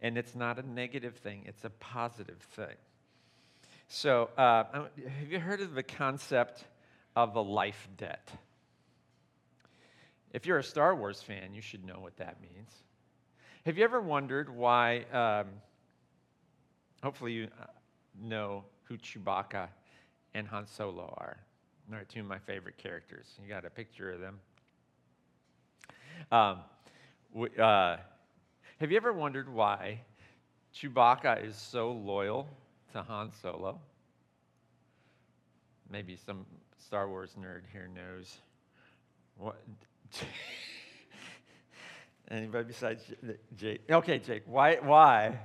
And 0.02 0.18
it's 0.18 0.34
not 0.34 0.58
a 0.58 0.68
negative 0.68 1.16
thing, 1.16 1.44
it's 1.46 1.64
a 1.64 1.70
positive 1.70 2.40
thing. 2.54 2.76
So, 3.88 4.28
uh, 4.36 4.64
have 5.20 5.30
you 5.30 5.40
heard 5.40 5.60
of 5.60 5.74
the 5.74 5.82
concept 5.82 6.64
of 7.16 7.34
a 7.34 7.40
life 7.40 7.88
debt? 7.96 8.30
If 10.34 10.44
you're 10.44 10.58
a 10.58 10.64
Star 10.64 10.94
Wars 10.94 11.22
fan, 11.22 11.54
you 11.54 11.62
should 11.62 11.84
know 11.84 11.98
what 11.98 12.16
that 12.18 12.42
means. 12.42 12.72
Have 13.64 13.78
you 13.78 13.84
ever 13.84 14.00
wondered 14.00 14.54
why? 14.54 15.04
Um, 15.12 15.46
hopefully, 17.02 17.32
you 17.32 17.48
uh, 17.60 17.66
know 18.20 18.64
who 18.84 18.96
Chewbacca 18.98 19.68
and 20.34 20.46
Han 20.48 20.66
Solo 20.66 21.14
are. 21.18 21.38
They're 21.88 22.04
two 22.04 22.20
of 22.20 22.26
my 22.26 22.38
favorite 22.38 22.78
characters. 22.78 23.26
You 23.42 23.48
got 23.48 23.64
a 23.64 23.70
picture 23.70 24.12
of 24.12 24.20
them. 24.20 24.40
Um, 26.30 26.58
uh, 27.58 27.96
have 28.78 28.90
you 28.90 28.96
ever 28.96 29.12
wondered 29.12 29.52
why 29.52 30.00
Chewbacca 30.74 31.44
is 31.44 31.56
so 31.56 31.92
loyal 31.92 32.48
to 32.92 33.02
Han 33.02 33.30
Solo. 33.42 33.78
Maybe 35.90 36.16
some 36.16 36.46
Star 36.78 37.08
Wars 37.08 37.36
nerd 37.38 37.62
here 37.72 37.88
knows. 37.94 38.38
What? 39.36 39.56
Anybody 42.30 42.64
besides 42.64 43.02
Jake? 43.56 43.82
Okay, 43.90 44.18
Jake. 44.18 44.44
Why? 44.46 44.76
Why? 44.76 45.38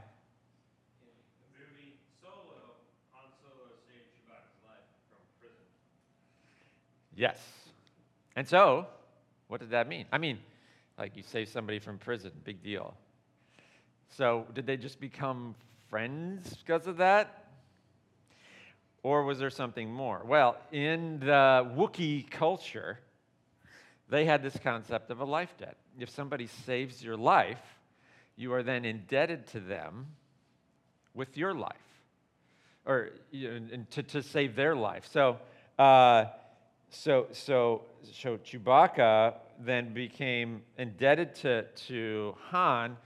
Yes. 7.17 7.39
And 8.35 8.47
so, 8.47 8.85
what 9.47 9.59
did 9.59 9.71
that 9.71 9.89
mean? 9.89 10.05
I 10.11 10.19
mean, 10.19 10.37
like 10.99 11.17
you 11.17 11.23
save 11.23 11.49
somebody 11.49 11.79
from 11.79 11.97
prison, 11.97 12.31
big 12.43 12.63
deal. 12.63 12.93
So, 14.15 14.45
did 14.53 14.67
they 14.67 14.77
just 14.77 14.99
become 14.99 15.55
friends 15.89 16.55
because 16.57 16.85
of 16.85 16.97
that? 16.97 17.45
Or 19.01 19.23
was 19.23 19.39
there 19.39 19.49
something 19.49 19.91
more? 19.91 20.21
Well, 20.25 20.57
in 20.71 21.19
the 21.19 21.67
Wookiee 21.75 22.29
culture, 22.29 22.99
they 24.09 24.25
had 24.25 24.43
this 24.43 24.57
concept 24.63 25.09
of 25.09 25.19
a 25.19 25.25
life 25.25 25.53
debt. 25.57 25.75
If 25.99 26.11
somebody 26.11 26.47
saves 26.65 27.03
your 27.03 27.17
life, 27.17 27.61
you 28.35 28.53
are 28.53 28.61
then 28.61 28.85
indebted 28.85 29.47
to 29.47 29.59
them 29.59 30.05
with 31.15 31.35
your 31.35 31.55
life, 31.55 31.73
or 32.85 33.09
you 33.31 33.59
know, 33.59 33.85
to, 33.91 34.03
to 34.03 34.21
save 34.21 34.55
their 34.55 34.75
life. 34.75 35.07
So, 35.11 35.37
uh, 35.79 36.25
so, 36.89 37.27
so, 37.31 37.83
so 38.03 38.37
Chewbacca 38.37 39.35
then 39.59 39.93
became 39.93 40.61
indebted 40.77 41.35
to, 41.35 41.63
to 41.87 42.35
Han 42.49 42.97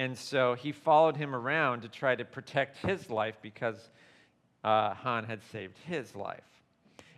and 0.00 0.16
so 0.16 0.54
he 0.54 0.72
followed 0.72 1.18
him 1.18 1.34
around 1.34 1.82
to 1.82 1.88
try 1.90 2.14
to 2.14 2.24
protect 2.24 2.78
his 2.78 3.10
life 3.10 3.34
because 3.42 3.90
uh, 4.64 4.94
Han 4.94 5.24
had 5.24 5.42
saved 5.52 5.76
his 5.86 6.16
life. 6.16 6.40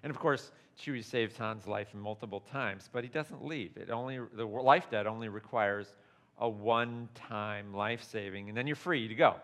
And 0.02 0.10
of 0.10 0.18
course, 0.18 0.50
Chewie 0.76 1.04
saves 1.04 1.36
Han's 1.36 1.68
life 1.68 1.94
multiple 1.94 2.40
times, 2.40 2.90
but 2.92 3.04
he 3.04 3.08
doesn't 3.08 3.44
leave. 3.44 3.76
It 3.76 3.90
only 3.90 4.18
the 4.34 4.44
life 4.44 4.90
debt 4.90 5.06
only 5.06 5.28
requires 5.28 5.94
a 6.38 6.48
one-time 6.48 7.72
life 7.72 8.02
saving, 8.02 8.48
and 8.48 8.58
then 8.58 8.66
you're 8.66 8.74
free 8.74 9.06
to 9.06 9.14
go. 9.14 9.36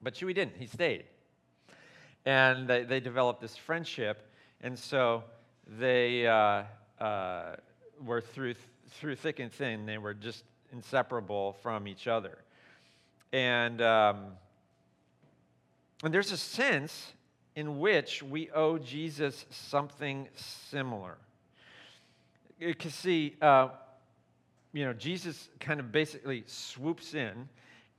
But 0.00 0.14
Chewie 0.14 0.36
didn't. 0.36 0.54
He 0.56 0.66
stayed, 0.66 1.06
and 2.24 2.68
they, 2.68 2.84
they 2.84 3.00
developed 3.00 3.40
this 3.40 3.56
friendship, 3.56 4.30
and 4.60 4.78
so 4.78 5.24
they 5.66 6.26
uh, 6.26 6.62
uh, 7.00 7.56
were 8.04 8.20
through 8.20 8.54
through 9.00 9.16
thick 9.16 9.40
and 9.40 9.52
thin. 9.52 9.86
They 9.86 9.98
were 9.98 10.14
just 10.14 10.44
inseparable 10.72 11.54
from 11.62 11.88
each 11.88 12.06
other. 12.06 12.38
And, 13.32 13.82
um, 13.82 14.26
and 16.02 16.12
there's 16.12 16.32
a 16.32 16.36
sense 16.36 17.12
in 17.56 17.78
which 17.78 18.22
we 18.22 18.50
owe 18.50 18.78
Jesus 18.78 19.46
something 19.50 20.28
similar. 20.34 21.16
You 22.58 22.74
can 22.74 22.90
see, 22.90 23.34
uh, 23.40 23.68
you 24.72 24.84
know, 24.84 24.92
Jesus 24.92 25.48
kind 25.60 25.80
of 25.80 25.90
basically 25.92 26.44
swoops 26.46 27.14
in 27.14 27.48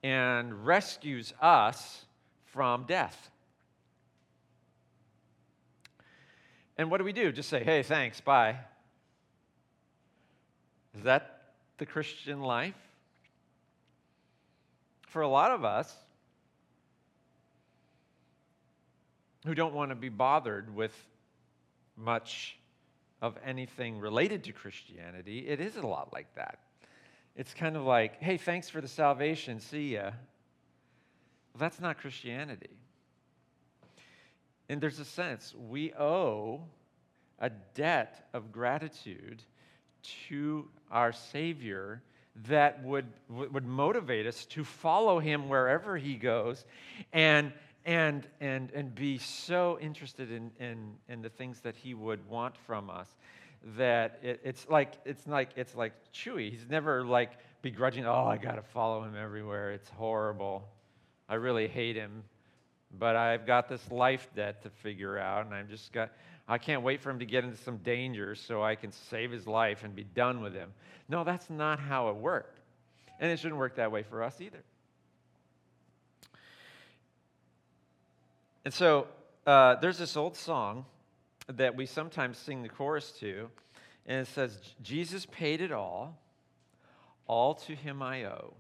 and 0.04 0.66
rescues 0.66 1.34
us 1.42 2.06
from 2.46 2.86
death. 2.86 3.30
And 6.78 6.92
what 6.92 6.98
do 6.98 7.04
we 7.04 7.14
do? 7.14 7.32
Just 7.32 7.50
say, 7.50 7.64
hey, 7.64 7.84
thanks, 7.84 8.20
bye. 8.22 8.58
Is 10.96 11.04
that 11.04 11.52
the 11.78 11.86
Christian 11.86 12.42
life? 12.42 12.76
For 15.08 15.22
a 15.22 15.28
lot 15.28 15.52
of 15.52 15.64
us 15.64 15.94
who 19.46 19.56
don't 19.56 19.74
want 19.74 19.92
to 19.92 19.96
be 19.96 20.10
bothered 20.10 20.76
with 20.76 20.94
much 21.96 22.58
of 23.22 23.38
anything 23.46 24.00
related 24.00 24.44
to 24.46 24.52
Christianity, 24.52 25.48
it 25.48 25.62
is 25.62 25.78
a 25.78 25.88
lot 25.88 26.12
like 26.12 26.34
that. 26.36 26.60
It's 27.38 27.54
kind 27.54 27.78
of 27.78 27.84
like, 27.84 28.22
hey, 28.22 28.38
thanks 28.38 28.70
for 28.70 28.82
the 28.82 28.88
salvation, 28.88 29.60
see 29.60 29.94
ya. 29.94 30.04
Well, 30.04 31.60
that's 31.60 31.80
not 31.80 31.98
Christianity. 31.98 32.70
And 34.70 34.82
there's 34.82 35.00
a 35.00 35.06
sense 35.06 35.54
we 35.70 35.94
owe 35.94 36.62
a 37.40 37.50
debt 37.74 38.28
of 38.34 38.52
gratitude 38.52 39.44
to 40.28 40.68
our 40.92 41.12
Savior 41.12 42.02
that 42.48 42.84
would, 42.84 43.06
would 43.30 43.66
motivate 43.66 44.28
us 44.28 44.46
to 44.46 44.64
follow 44.64 45.20
him 45.20 45.48
wherever 45.48 45.98
he 45.98 46.16
goes 46.16 46.66
and, 47.14 47.54
and, 47.86 48.28
and, 48.42 48.72
and 48.72 48.94
be 48.94 49.18
so 49.18 49.78
interested 49.80 50.32
in, 50.32 50.52
in, 50.60 50.96
in 51.08 51.22
the 51.22 51.30
things 51.30 51.62
that 51.62 51.76
he 51.76 51.94
would 51.94 52.28
want 52.28 52.58
from 52.66 52.90
us 52.90 53.08
that 53.78 54.20
it, 54.22 54.40
it's 54.44 54.68
like 54.70 54.94
it's 55.06 55.26
like 55.26 55.50
it's 55.56 55.76
like 55.76 55.94
Chewie. 56.14 56.52
He's 56.52 56.68
never 56.70 57.04
like 57.04 57.32
begrudging. 57.62 58.06
Oh, 58.06 58.26
I 58.26 58.38
got 58.38 58.56
to 58.56 58.62
follow 58.62 59.04
him 59.04 59.16
everywhere. 59.16 59.72
It's 59.72 59.90
horrible. 59.90 60.68
I 61.28 61.36
really 61.36 61.68
hate 61.68 61.96
him, 61.96 62.24
but 63.00 63.16
I've 63.16 63.46
got 63.46 63.70
this 63.70 63.92
life 63.92 64.28
debt 64.36 64.64
to 64.64 64.70
figure 64.70 65.18
out, 65.18 65.46
and 65.46 65.54
I'm 65.54 65.70
just 65.70 65.92
got. 65.92 66.12
I 66.48 66.60
can't 66.60 66.84
wait 66.84 67.02
for 67.02 67.10
him 67.10 67.20
to 67.20 67.26
get 67.26 67.44
into 67.44 67.58
some 67.58 67.78
danger 67.78 68.36
so 68.36 68.64
I 68.64 68.76
can 68.76 68.92
save 68.92 69.32
his 69.32 69.48
life 69.48 69.84
and 69.84 69.96
be 69.96 70.04
done 70.04 70.42
with 70.42 70.54
him. 70.54 70.74
No, 71.10 71.24
that's 71.24 71.50
not 71.50 71.80
how 71.80 72.10
it 72.10 72.16
worked. 72.18 72.60
And 73.20 73.32
it 73.32 73.40
shouldn't 73.40 73.60
work 73.60 73.76
that 73.78 73.92
way 73.92 74.04
for 74.04 74.22
us 74.22 74.40
either. 74.40 74.64
And 78.64 78.74
so 78.74 79.08
uh, 79.48 79.76
there's 79.76 79.98
this 79.98 80.16
old 80.16 80.36
song 80.36 80.86
that 81.48 81.76
we 81.76 81.86
sometimes 81.86 82.38
sing 82.38 82.64
the 82.64 82.70
chorus 82.70 83.12
to, 83.20 83.50
and 84.06 84.22
it 84.22 84.28
says, 84.28 84.60
Jesus 84.82 85.26
paid 85.26 85.62
it 85.62 85.72
all, 85.72 86.20
all 87.28 87.54
to 87.56 87.76
him 87.76 88.02
I 88.02 88.26
owe. 88.26 88.54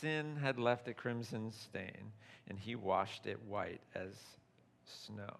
Sin 0.00 0.36
had 0.36 0.58
left 0.58 0.88
a 0.88 0.94
crimson 0.94 1.52
stain, 1.52 2.12
and 2.48 2.58
he 2.58 2.74
washed 2.74 3.26
it 3.26 3.38
white 3.46 3.82
as 3.94 4.12
snow. 4.86 5.36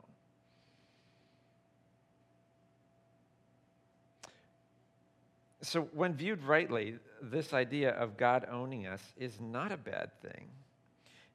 So, 5.63 5.83
when 5.93 6.15
viewed 6.15 6.43
rightly, 6.43 6.97
this 7.23 7.53
idea 7.53 7.91
of 7.93 8.17
God 8.17 8.47
owning 8.51 8.87
us 8.87 9.03
is 9.17 9.41
not 9.41 9.73
a 9.73 9.77
bad 9.77 10.11
thing. 10.23 10.49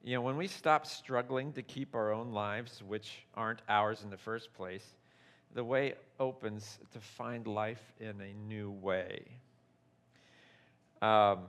You 0.03 0.15
know, 0.15 0.21
when 0.21 0.37
we 0.37 0.47
stop 0.47 0.85
struggling 0.85 1.51
to 1.53 1.63
keep 1.63 1.95
our 1.95 2.11
own 2.11 2.31
lives, 2.31 2.83
which 2.87 3.25
aren't 3.35 3.61
ours 3.67 4.01
in 4.03 4.09
the 4.11 4.17
first 4.17 4.53
place, 4.53 4.85
the 5.55 5.63
way 5.63 5.95
opens 6.19 6.79
to 6.91 6.99
find 6.99 7.47
life 7.47 7.91
in 7.99 8.21
a 8.21 8.33
new 8.47 8.69
way. 8.69 9.23
Um, 11.01 11.45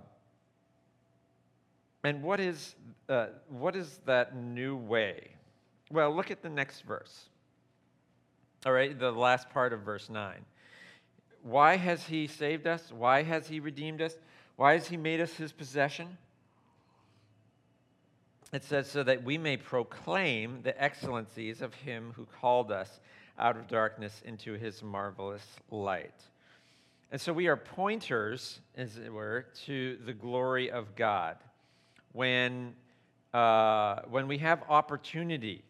and 2.07 2.23
what 2.23 2.39
is, 2.39 2.77
uh, 3.09 3.27
what 3.49 3.75
is 3.75 3.99
that 4.07 4.37
new 4.37 4.77
way? 4.77 5.27
Well, 5.91 6.15
look 6.15 6.31
at 6.31 6.41
the 6.41 6.49
next 6.49 6.83
verse. 6.83 7.25
All 8.65 8.71
right, 8.71 8.97
the 8.97 9.11
last 9.11 9.51
part 9.51 9.73
of 9.73 9.81
verse 9.81 10.09
9. 10.09 10.37
Why 11.43 11.77
has 11.77 12.05
He 12.05 12.29
saved 12.29 12.69
us? 12.69 12.93
Why 12.97 13.25
has 13.25 13.49
He 13.49 13.59
redeemed 13.59 14.01
us? 14.01 14.15
Why 14.55 14.75
has 14.75 14.87
He 14.87 14.97
made 14.97 15.21
us 15.21 15.33
His 15.33 15.51
possession? 15.51 16.17
It 18.53 18.63
says, 18.63 18.89
so 18.89 19.03
that 19.03 19.25
we 19.25 19.37
may 19.37 19.57
proclaim 19.57 20.61
the 20.63 20.81
excellencies 20.81 21.61
of 21.61 21.75
Him 21.75 22.13
who 22.15 22.29
called 22.41 22.71
us 22.71 23.01
out 23.37 23.57
of 23.57 23.67
darkness 23.67 24.23
into 24.25 24.53
His 24.53 24.81
marvelous 24.81 25.45
light. 25.73 26.23
And 27.11 27.21
so 27.21 27.33
we 27.33 27.49
are 27.49 27.57
pointers, 27.57 28.61
as 28.77 28.97
it 28.97 29.13
were, 29.13 29.47
to 29.65 29.99
the 30.07 30.13
glory 30.13 30.71
of 30.71 30.95
God. 30.95 31.39
When, 32.17 32.73
uh, 33.35 34.01
when 34.09 34.27
we 34.27 34.39
have 34.39 34.63
opportunity, 34.71 35.63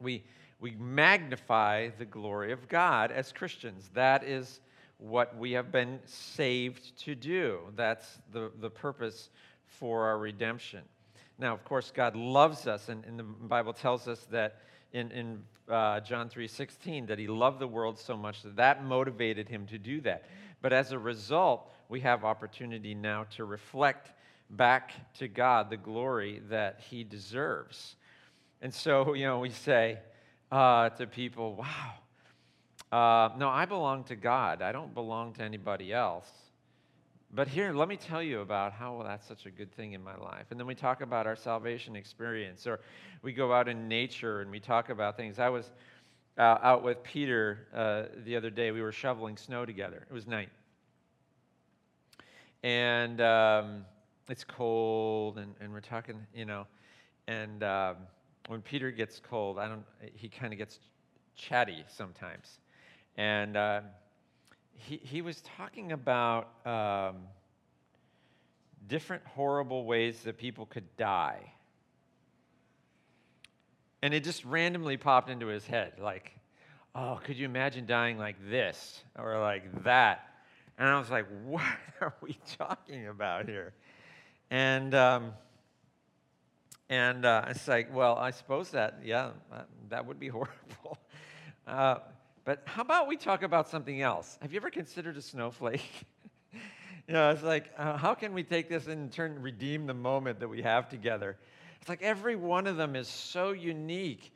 we 0.00 0.24
we 0.60 0.72
magnify 0.72 1.90
the 1.98 2.04
glory 2.04 2.52
of 2.52 2.68
God 2.68 3.12
as 3.12 3.30
Christians. 3.32 3.90
That 3.94 4.24
is 4.24 4.60
what 4.98 5.36
we 5.36 5.52
have 5.52 5.70
been 5.70 6.00
saved 6.06 6.98
to 7.04 7.14
do. 7.14 7.60
That's 7.76 8.18
the, 8.32 8.50
the 8.60 8.70
purpose 8.70 9.30
for 9.66 10.06
our 10.06 10.18
redemption. 10.18 10.80
Now, 11.38 11.52
of 11.52 11.64
course, 11.64 11.92
God 11.94 12.16
loves 12.16 12.66
us, 12.66 12.88
and, 12.88 13.04
and 13.04 13.18
the 13.18 13.22
Bible 13.22 13.74
tells 13.74 14.08
us 14.08 14.26
that 14.30 14.62
in, 14.92 15.12
in 15.12 15.42
uh, 15.68 16.00
John 16.00 16.30
3.16 16.30 17.06
that 17.08 17.18
he 17.18 17.26
loved 17.26 17.60
the 17.60 17.68
world 17.68 17.98
so 17.98 18.16
much 18.16 18.42
that 18.42 18.56
that 18.56 18.84
motivated 18.84 19.48
him 19.48 19.66
to 19.66 19.78
do 19.78 20.00
that. 20.00 20.24
But 20.62 20.72
as 20.72 20.92
a 20.92 20.98
result, 20.98 21.70
we 21.90 22.00
have 22.00 22.24
opportunity 22.24 22.94
now 22.94 23.24
to 23.36 23.44
reflect 23.44 24.10
back 24.50 24.92
to 25.18 25.28
God 25.28 25.70
the 25.70 25.76
glory 25.76 26.42
that 26.48 26.80
he 26.88 27.04
deserves. 27.04 27.96
And 28.62 28.72
so, 28.72 29.14
you 29.14 29.26
know, 29.26 29.40
we 29.40 29.50
say, 29.50 29.98
uh, 30.50 30.90
to 30.90 31.06
people, 31.06 31.56
wow, 31.56 31.94
uh, 32.92 33.36
no, 33.36 33.48
I 33.48 33.64
belong 33.64 34.04
to 34.04 34.16
God. 34.16 34.62
I 34.62 34.72
don't 34.72 34.94
belong 34.94 35.34
to 35.34 35.42
anybody 35.42 35.92
else. 35.92 36.30
But 37.32 37.48
here, 37.48 37.72
let 37.72 37.88
me 37.88 37.96
tell 37.96 38.22
you 38.22 38.40
about 38.40 38.72
how 38.72 39.02
that's 39.04 39.26
such 39.26 39.46
a 39.46 39.50
good 39.50 39.72
thing 39.74 39.92
in 39.92 40.02
my 40.02 40.16
life. 40.16 40.46
And 40.50 40.60
then 40.60 40.66
we 40.66 40.74
talk 40.74 41.02
about 41.02 41.26
our 41.26 41.36
salvation 41.36 41.96
experience, 41.96 42.66
or 42.66 42.80
we 43.22 43.32
go 43.32 43.52
out 43.52 43.68
in 43.68 43.88
nature 43.88 44.40
and 44.40 44.50
we 44.50 44.60
talk 44.60 44.88
about 44.88 45.16
things. 45.16 45.38
I 45.38 45.48
was 45.48 45.70
uh, 46.38 46.58
out 46.62 46.84
with 46.84 47.02
Peter 47.02 47.66
uh, 47.74 48.04
the 48.24 48.36
other 48.36 48.50
day. 48.50 48.70
We 48.70 48.80
were 48.80 48.92
shoveling 48.92 49.36
snow 49.36 49.66
together. 49.66 50.06
It 50.08 50.14
was 50.14 50.26
night. 50.26 50.50
And 52.62 53.20
um, 53.20 53.84
it's 54.28 54.44
cold, 54.44 55.38
and, 55.38 55.54
and 55.60 55.72
we're 55.72 55.80
talking, 55.80 56.26
you 56.34 56.44
know, 56.44 56.66
and. 57.26 57.62
Um, 57.62 57.96
when 58.48 58.62
Peter 58.62 58.90
gets 58.90 59.20
cold, 59.20 59.58
I 59.58 59.68
don't, 59.68 59.84
he 60.14 60.28
kind 60.28 60.52
of 60.52 60.58
gets 60.58 60.78
chatty 61.34 61.84
sometimes. 61.88 62.60
And 63.16 63.56
uh, 63.56 63.80
he, 64.74 65.00
he 65.02 65.22
was 65.22 65.42
talking 65.56 65.92
about 65.92 66.48
um, 66.64 67.16
different 68.88 69.24
horrible 69.26 69.84
ways 69.84 70.20
that 70.20 70.38
people 70.38 70.66
could 70.66 70.96
die. 70.96 71.52
And 74.02 74.14
it 74.14 74.22
just 74.22 74.44
randomly 74.44 74.96
popped 74.96 75.30
into 75.30 75.46
his 75.46 75.66
head 75.66 75.94
like, 76.00 76.32
oh, 76.94 77.18
could 77.24 77.36
you 77.36 77.46
imagine 77.46 77.86
dying 77.86 78.18
like 78.18 78.36
this 78.48 79.02
or 79.18 79.40
like 79.40 79.84
that? 79.84 80.20
And 80.78 80.88
I 80.88 80.98
was 80.98 81.10
like, 81.10 81.26
what 81.44 81.64
are 82.00 82.14
we 82.20 82.38
talking 82.58 83.08
about 83.08 83.48
here? 83.48 83.72
And 84.50 84.94
um, 84.94 85.32
and 86.88 87.24
uh, 87.24 87.46
it's 87.48 87.66
like, 87.66 87.94
well, 87.94 88.16
I 88.16 88.30
suppose 88.30 88.70
that, 88.70 89.00
yeah, 89.04 89.30
that 89.88 90.06
would 90.06 90.20
be 90.20 90.28
horrible. 90.28 90.98
Uh, 91.66 91.96
but 92.44 92.62
how 92.64 92.82
about 92.82 93.08
we 93.08 93.16
talk 93.16 93.42
about 93.42 93.68
something 93.68 94.00
else? 94.00 94.38
Have 94.40 94.52
you 94.52 94.58
ever 94.58 94.70
considered 94.70 95.16
a 95.16 95.22
snowflake? 95.22 96.06
you 96.52 97.14
know, 97.14 97.30
it's 97.30 97.42
like, 97.42 97.72
uh, 97.76 97.96
how 97.96 98.14
can 98.14 98.32
we 98.32 98.44
take 98.44 98.68
this 98.68 98.86
and 98.86 99.10
turn, 99.10 99.42
redeem 99.42 99.86
the 99.86 99.94
moment 99.94 100.38
that 100.40 100.48
we 100.48 100.62
have 100.62 100.88
together? 100.88 101.36
It's 101.80 101.88
like 101.88 102.02
every 102.02 102.36
one 102.36 102.68
of 102.68 102.76
them 102.76 102.94
is 102.94 103.08
so 103.08 103.50
unique. 103.50 104.32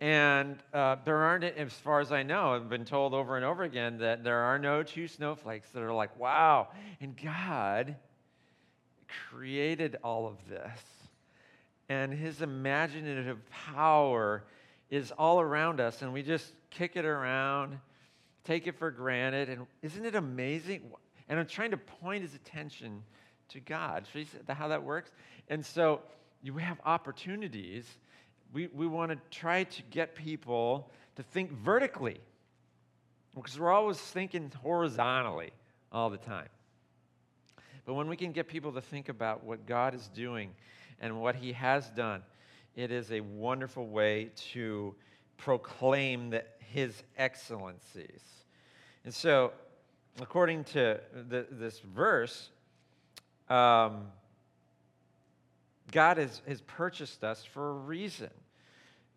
And 0.00 0.58
uh, 0.74 0.96
there 1.04 1.18
aren't, 1.18 1.44
as 1.44 1.72
far 1.72 2.00
as 2.00 2.10
I 2.10 2.24
know, 2.24 2.56
I've 2.56 2.68
been 2.68 2.84
told 2.84 3.14
over 3.14 3.36
and 3.36 3.44
over 3.44 3.62
again 3.62 3.98
that 3.98 4.24
there 4.24 4.38
are 4.38 4.58
no 4.58 4.82
two 4.82 5.06
snowflakes 5.06 5.70
that 5.70 5.84
are 5.84 5.92
like, 5.92 6.18
wow. 6.18 6.68
And 7.00 7.16
God 7.16 7.94
created 9.30 9.96
all 10.02 10.26
of 10.26 10.36
this 10.48 10.78
and 11.92 12.12
his 12.12 12.40
imaginative 12.40 13.38
power 13.50 14.44
is 14.90 15.12
all 15.18 15.40
around 15.40 15.78
us, 15.78 16.00
and 16.00 16.10
we 16.12 16.22
just 16.22 16.52
kick 16.70 16.96
it 16.96 17.04
around, 17.04 17.78
take 18.44 18.66
it 18.66 18.78
for 18.78 18.90
granted. 18.90 19.50
And 19.50 19.66
isn't 19.82 20.04
it 20.04 20.14
amazing? 20.14 20.82
And 21.28 21.38
I'm 21.38 21.46
trying 21.46 21.70
to 21.72 21.76
point 21.76 22.22
his 22.22 22.34
attention 22.34 23.02
to 23.50 23.60
God. 23.60 24.06
See 24.12 24.26
how 24.48 24.68
that 24.68 24.82
works? 24.82 25.10
And 25.48 25.64
so 25.64 26.00
you 26.42 26.56
have 26.56 26.80
opportunities. 26.86 27.86
We, 28.54 28.68
we 28.68 28.86
want 28.86 29.12
to 29.12 29.18
try 29.30 29.64
to 29.64 29.82
get 29.90 30.14
people 30.14 30.90
to 31.16 31.22
think 31.22 31.52
vertically 31.52 32.20
because 33.34 33.58
we're 33.58 33.72
always 33.72 33.98
thinking 33.98 34.50
horizontally 34.62 35.50
all 35.90 36.08
the 36.08 36.18
time. 36.18 36.48
But 37.84 37.94
when 37.94 38.08
we 38.08 38.16
can 38.16 38.32
get 38.32 38.48
people 38.48 38.72
to 38.72 38.80
think 38.80 39.08
about 39.08 39.44
what 39.44 39.66
God 39.66 39.94
is 39.94 40.08
doing 40.08 40.50
and 41.00 41.20
what 41.20 41.34
He 41.34 41.52
has 41.52 41.88
done, 41.90 42.22
it 42.76 42.90
is 42.90 43.10
a 43.10 43.20
wonderful 43.20 43.86
way 43.86 44.30
to 44.52 44.94
proclaim 45.36 46.30
the, 46.30 46.44
His 46.58 47.02
excellencies. 47.18 48.22
And 49.04 49.12
so, 49.12 49.52
according 50.20 50.64
to 50.64 51.00
the, 51.28 51.46
this 51.50 51.80
verse, 51.80 52.50
um, 53.48 54.06
God 55.90 56.16
has, 56.18 56.40
has 56.46 56.60
purchased 56.62 57.24
us 57.24 57.44
for 57.44 57.70
a 57.70 57.74
reason. 57.74 58.30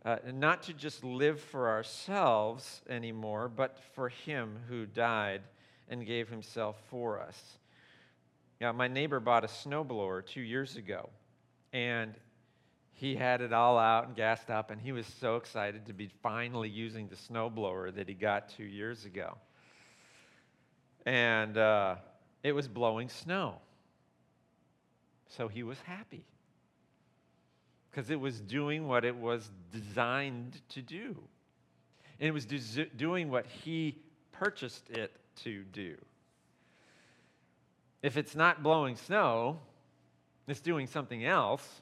Uh, 0.04 0.18
not 0.34 0.62
to 0.64 0.74
just 0.74 1.04
live 1.04 1.40
for 1.40 1.70
ourselves 1.70 2.82
anymore, 2.88 3.50
but 3.50 3.80
for 3.94 4.10
Him 4.10 4.58
who 4.68 4.86
died 4.86 5.42
and 5.90 6.06
gave 6.06 6.30
Himself 6.30 6.76
for 6.90 7.20
us. 7.20 7.58
Yeah, 8.60 8.72
my 8.72 8.88
neighbor 8.88 9.20
bought 9.20 9.44
a 9.44 9.48
snowblower 9.48 10.26
two 10.26 10.42
years 10.42 10.78
ago, 10.78 11.10
and 11.74 12.14
he 12.94 13.16
had 13.16 13.42
it 13.42 13.52
all 13.52 13.78
out 13.78 14.08
and 14.08 14.16
gassed 14.16 14.50
up, 14.50 14.72
and 14.72 14.80
he 14.80 14.94
was 14.94 15.06
so 15.20 15.36
excited 15.36 15.86
to 15.88 15.94
be 15.94 16.10
finally 16.24 16.70
using 16.70 17.10
the 17.10 17.16
snowblower 17.16 17.94
that 17.94 18.08
he 18.08 18.14
got 18.14 18.48
two 18.50 18.64
years 18.64 19.04
ago. 19.04 19.38
And 21.06 21.58
uh, 21.58 21.96
it 22.44 22.54
was 22.54 22.70
blowing 22.70 23.10
snow. 23.10 23.56
So 25.28 25.50
he 25.50 25.64
was 25.64 25.78
happy 25.80 26.24
because 27.92 28.10
it 28.10 28.20
was 28.20 28.40
doing 28.40 28.88
what 28.88 29.04
it 29.04 29.16
was 29.16 29.52
designed 29.72 30.62
to 30.70 30.82
do. 30.82 31.18
And 32.20 32.30
it 32.30 32.32
was 32.32 32.46
do- 32.46 32.86
doing 32.96 33.30
what 33.30 33.46
he 33.46 33.98
purchased 34.32 34.90
it 34.92 35.12
to 35.44 35.64
do. 35.64 35.96
If 38.06 38.18
it's 38.18 38.36
not 38.36 38.62
blowing 38.62 38.98
snow, 38.98 39.58
it's 40.48 40.60
doing 40.60 40.86
something 40.86 41.26
else, 41.26 41.82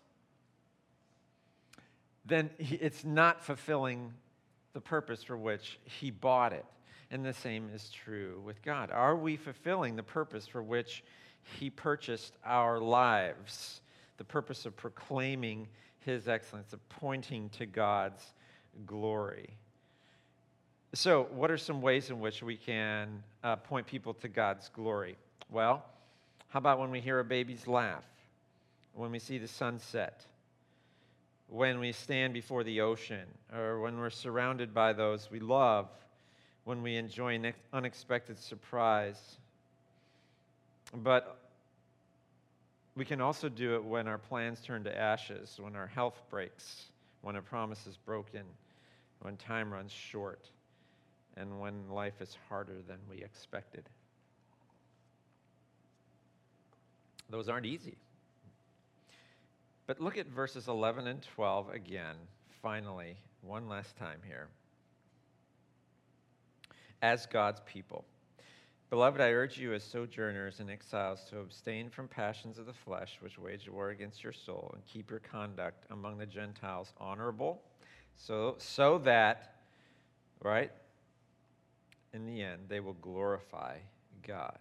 then 2.25 2.49
it's 2.57 3.03
not 3.03 3.43
fulfilling 3.43 4.13
the 4.71 4.79
purpose 4.79 5.21
for 5.21 5.36
which 5.36 5.81
he 5.83 6.12
bought 6.12 6.53
it. 6.53 6.63
And 7.12 7.25
the 7.25 7.33
same 7.33 7.69
is 7.75 7.89
true 7.89 8.41
with 8.45 8.62
God. 8.62 8.89
Are 8.89 9.17
we 9.17 9.36
fulfilling 9.36 9.97
the 9.97 10.03
purpose 10.03 10.47
for 10.47 10.63
which 10.63 11.03
he 11.59 11.69
purchased 11.69 12.38
our 12.45 12.79
lives? 12.79 13.81
The 14.15 14.23
purpose 14.23 14.65
of 14.65 14.77
proclaiming 14.77 15.67
his 15.99 16.29
excellence, 16.29 16.71
of 16.71 16.88
pointing 16.88 17.49
to 17.49 17.65
God's 17.65 18.23
glory. 18.86 19.49
So, 20.93 21.27
what 21.33 21.51
are 21.51 21.57
some 21.57 21.81
ways 21.81 22.09
in 22.09 22.21
which 22.21 22.41
we 22.41 22.55
can 22.55 23.21
uh, 23.43 23.57
point 23.57 23.88
people 23.88 24.13
to 24.13 24.29
God's 24.29 24.69
glory? 24.69 25.17
Well, 25.51 25.83
how 26.53 26.59
about 26.59 26.77
when 26.77 26.91
we 26.91 27.01
hear 27.01 27.17
a 27.17 27.23
baby's 27.23 27.65
laugh? 27.65 28.05
When 28.93 29.09
we 29.09 29.17
see 29.17 29.39
the 29.39 29.47
sunset? 29.47 30.23
When 31.47 31.79
we 31.79 31.93
stand 31.93 32.35
before 32.35 32.63
the 32.63 32.81
ocean? 32.81 33.25
Or 33.51 33.79
when 33.79 33.97
we're 33.97 34.11
surrounded 34.11 34.71
by 34.71 34.93
those 34.93 35.31
we 35.31 35.39
love? 35.39 35.89
When 36.63 36.83
we 36.83 36.95
enjoy 36.95 37.33
an 37.33 37.53
unexpected 37.73 38.37
surprise? 38.37 39.19
But 40.95 41.39
we 42.95 43.03
can 43.03 43.19
also 43.19 43.49
do 43.49 43.73
it 43.73 43.83
when 43.83 44.07
our 44.07 44.19
plans 44.19 44.61
turn 44.61 44.83
to 44.83 44.95
ashes, 44.95 45.57
when 45.59 45.75
our 45.75 45.87
health 45.87 46.21
breaks, 46.29 46.83
when 47.23 47.35
a 47.35 47.41
promise 47.41 47.87
is 47.87 47.97
broken, 47.97 48.43
when 49.21 49.37
time 49.37 49.73
runs 49.73 49.91
short, 49.91 50.51
and 51.35 51.59
when 51.59 51.89
life 51.89 52.21
is 52.21 52.37
harder 52.47 52.83
than 52.87 52.99
we 53.09 53.23
expected. 53.23 53.89
Those 57.33 57.49
aren't 57.49 57.65
easy. 57.65 57.97
But 59.87 59.99
look 59.99 60.19
at 60.19 60.27
verses 60.27 60.67
11 60.67 61.07
and 61.07 61.19
12 61.35 61.71
again, 61.71 62.15
finally, 62.61 63.17
one 63.41 63.67
last 63.67 63.97
time 63.97 64.19
here. 64.23 64.49
As 67.01 67.25
God's 67.25 67.59
people. 67.65 68.05
Beloved, 68.91 69.19
I 69.19 69.31
urge 69.31 69.57
you 69.57 69.73
as 69.73 69.83
sojourners 69.83 70.59
and 70.59 70.69
exiles 70.69 71.21
to 71.31 71.39
abstain 71.39 71.89
from 71.89 72.07
passions 72.07 72.59
of 72.59 72.67
the 72.67 72.73
flesh 72.73 73.17
which 73.19 73.39
wage 73.39 73.67
war 73.67 73.89
against 73.89 74.23
your 74.23 74.31
soul 74.31 74.69
and 74.75 74.85
keep 74.85 75.09
your 75.09 75.21
conduct 75.21 75.87
among 75.89 76.19
the 76.19 76.27
Gentiles 76.27 76.93
honorable 76.99 77.63
so, 78.15 78.57
so 78.59 78.99
that, 78.99 79.55
right, 80.43 80.71
in 82.13 82.27
the 82.27 82.43
end, 82.43 82.65
they 82.67 82.79
will 82.79 82.93
glorify 82.93 83.77
God. 84.21 84.59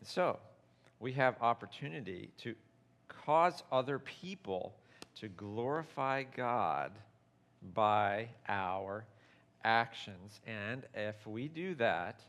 And 0.00 0.06
so, 0.06 0.38
we 1.00 1.12
have 1.12 1.34
opportunity 1.40 2.30
to 2.38 2.54
cause 3.08 3.62
other 3.72 3.98
people 3.98 4.74
to 5.16 5.28
glorify 5.28 6.22
God 6.22 6.92
by 7.74 8.28
our 8.48 9.06
actions. 9.64 10.40
And 10.46 10.84
if 10.94 11.26
we 11.26 11.48
do 11.48 11.74
that, 11.76 12.20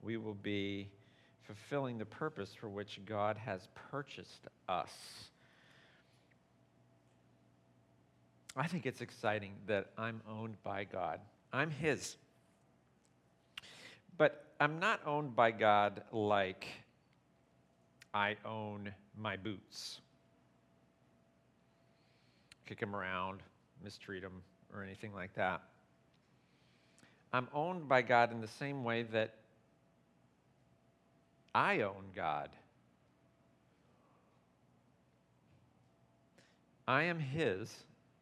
we 0.00 0.16
will 0.16 0.34
be 0.34 0.88
fulfilling 1.42 1.98
the 1.98 2.04
purpose 2.04 2.54
for 2.54 2.68
which 2.68 3.00
God 3.04 3.36
has 3.36 3.68
purchased 3.90 4.46
us. 4.68 4.90
I 8.56 8.66
think 8.66 8.86
it's 8.86 9.00
exciting 9.00 9.54
that 9.66 9.90
I'm 9.98 10.20
owned 10.28 10.62
by 10.62 10.84
God. 10.84 11.20
I'm 11.52 11.70
His. 11.70 12.16
But 14.16 14.44
I'm 14.60 14.78
not 14.78 15.00
owned 15.06 15.34
by 15.34 15.50
God 15.50 16.02
like 16.12 16.66
I 18.12 18.36
own 18.44 18.92
my 19.16 19.36
boots. 19.36 20.00
Kick 22.66 22.80
them 22.80 22.94
around, 22.94 23.40
mistreat 23.82 24.22
them, 24.22 24.42
or 24.74 24.82
anything 24.82 25.14
like 25.14 25.34
that. 25.34 25.62
I'm 27.32 27.48
owned 27.54 27.88
by 27.88 28.02
God 28.02 28.32
in 28.32 28.40
the 28.40 28.48
same 28.48 28.82
way 28.82 29.04
that 29.04 29.34
I 31.54 31.82
own 31.82 32.06
God. 32.14 32.50
I 36.88 37.04
am 37.04 37.20
His 37.20 37.72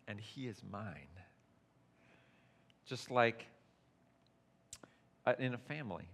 and 0.06 0.20
He 0.20 0.46
is 0.46 0.62
mine. 0.70 1.08
Just 2.86 3.10
like 3.10 3.46
uh, 5.26 5.34
in 5.38 5.54
a 5.54 5.58
family. 5.58 6.08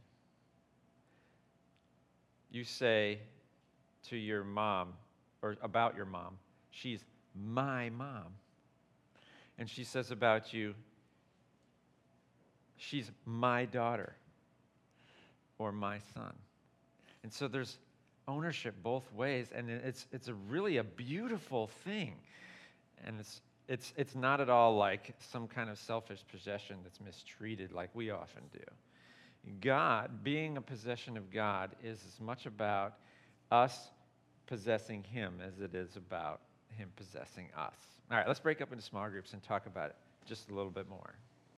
You 2.51 2.65
say, 2.65 3.19
to 4.11 4.17
your 4.17 4.45
mom 4.45 4.95
or 5.43 5.57
about 5.63 5.97
your 5.97 6.07
mom. 6.07 6.39
She's 6.71 7.05
my 7.35 7.91
mom. 7.91 8.35
And 9.59 9.69
she 9.69 9.85
says 9.85 10.11
about 10.11 10.53
you, 10.53 10.75
she's 12.77 13.11
my 13.25 13.65
daughter 13.67 14.15
or 15.59 15.73
my 15.73 15.99
son. 16.15 16.33
And 17.23 17.33
so 17.33 17.49
there's 17.49 17.79
ownership 18.27 18.75
both 18.83 19.11
ways, 19.13 19.49
and 19.55 19.71
it's, 19.71 20.07
it's 20.13 20.29
a 20.29 20.35
really 20.35 20.79
a 20.79 20.85
beautiful 20.85 21.69
thing. 21.85 22.15
And 23.05 23.21
it's, 23.21 23.41
it's, 23.69 23.93
it's 23.97 24.15
not 24.15 24.41
at 24.41 24.51
all 24.51 24.77
like 24.77 25.15
some 25.31 25.47
kind 25.47 25.71
of 25.71 25.79
selfish 25.79 26.21
possession 26.31 26.79
that's 26.83 27.01
mistreated 27.01 27.73
like 27.73 27.91
we 27.95 28.11
often 28.11 28.43
do. 28.53 29.53
God, 29.61 30.25
being 30.25 30.57
a 30.57 30.63
possession 30.63 31.17
of 31.17 31.31
God, 31.31 31.71
is 31.83 31.99
as 32.07 32.21
much 32.21 32.47
about 32.47 32.95
us 33.51 33.91
possessing 34.47 35.03
him 35.05 35.41
as 35.47 35.61
it 35.61 35.75
is 35.75 35.97
about 35.97 36.41
him 36.77 36.91
possessing 36.97 37.49
us. 37.57 37.75
All 38.11 38.17
right, 38.17 38.27
let's 38.29 38.41
break 38.41 38.61
up 38.61 38.73
into 38.73 38.85
small 38.85 39.09
groups 39.09 39.33
and 39.33 39.43
talk 39.43 39.67
about 39.67 39.91
it 39.91 39.97
just 40.27 40.51
a 40.51 40.55
little 40.55 40.71
bit 40.71 40.89
more. 40.89 41.15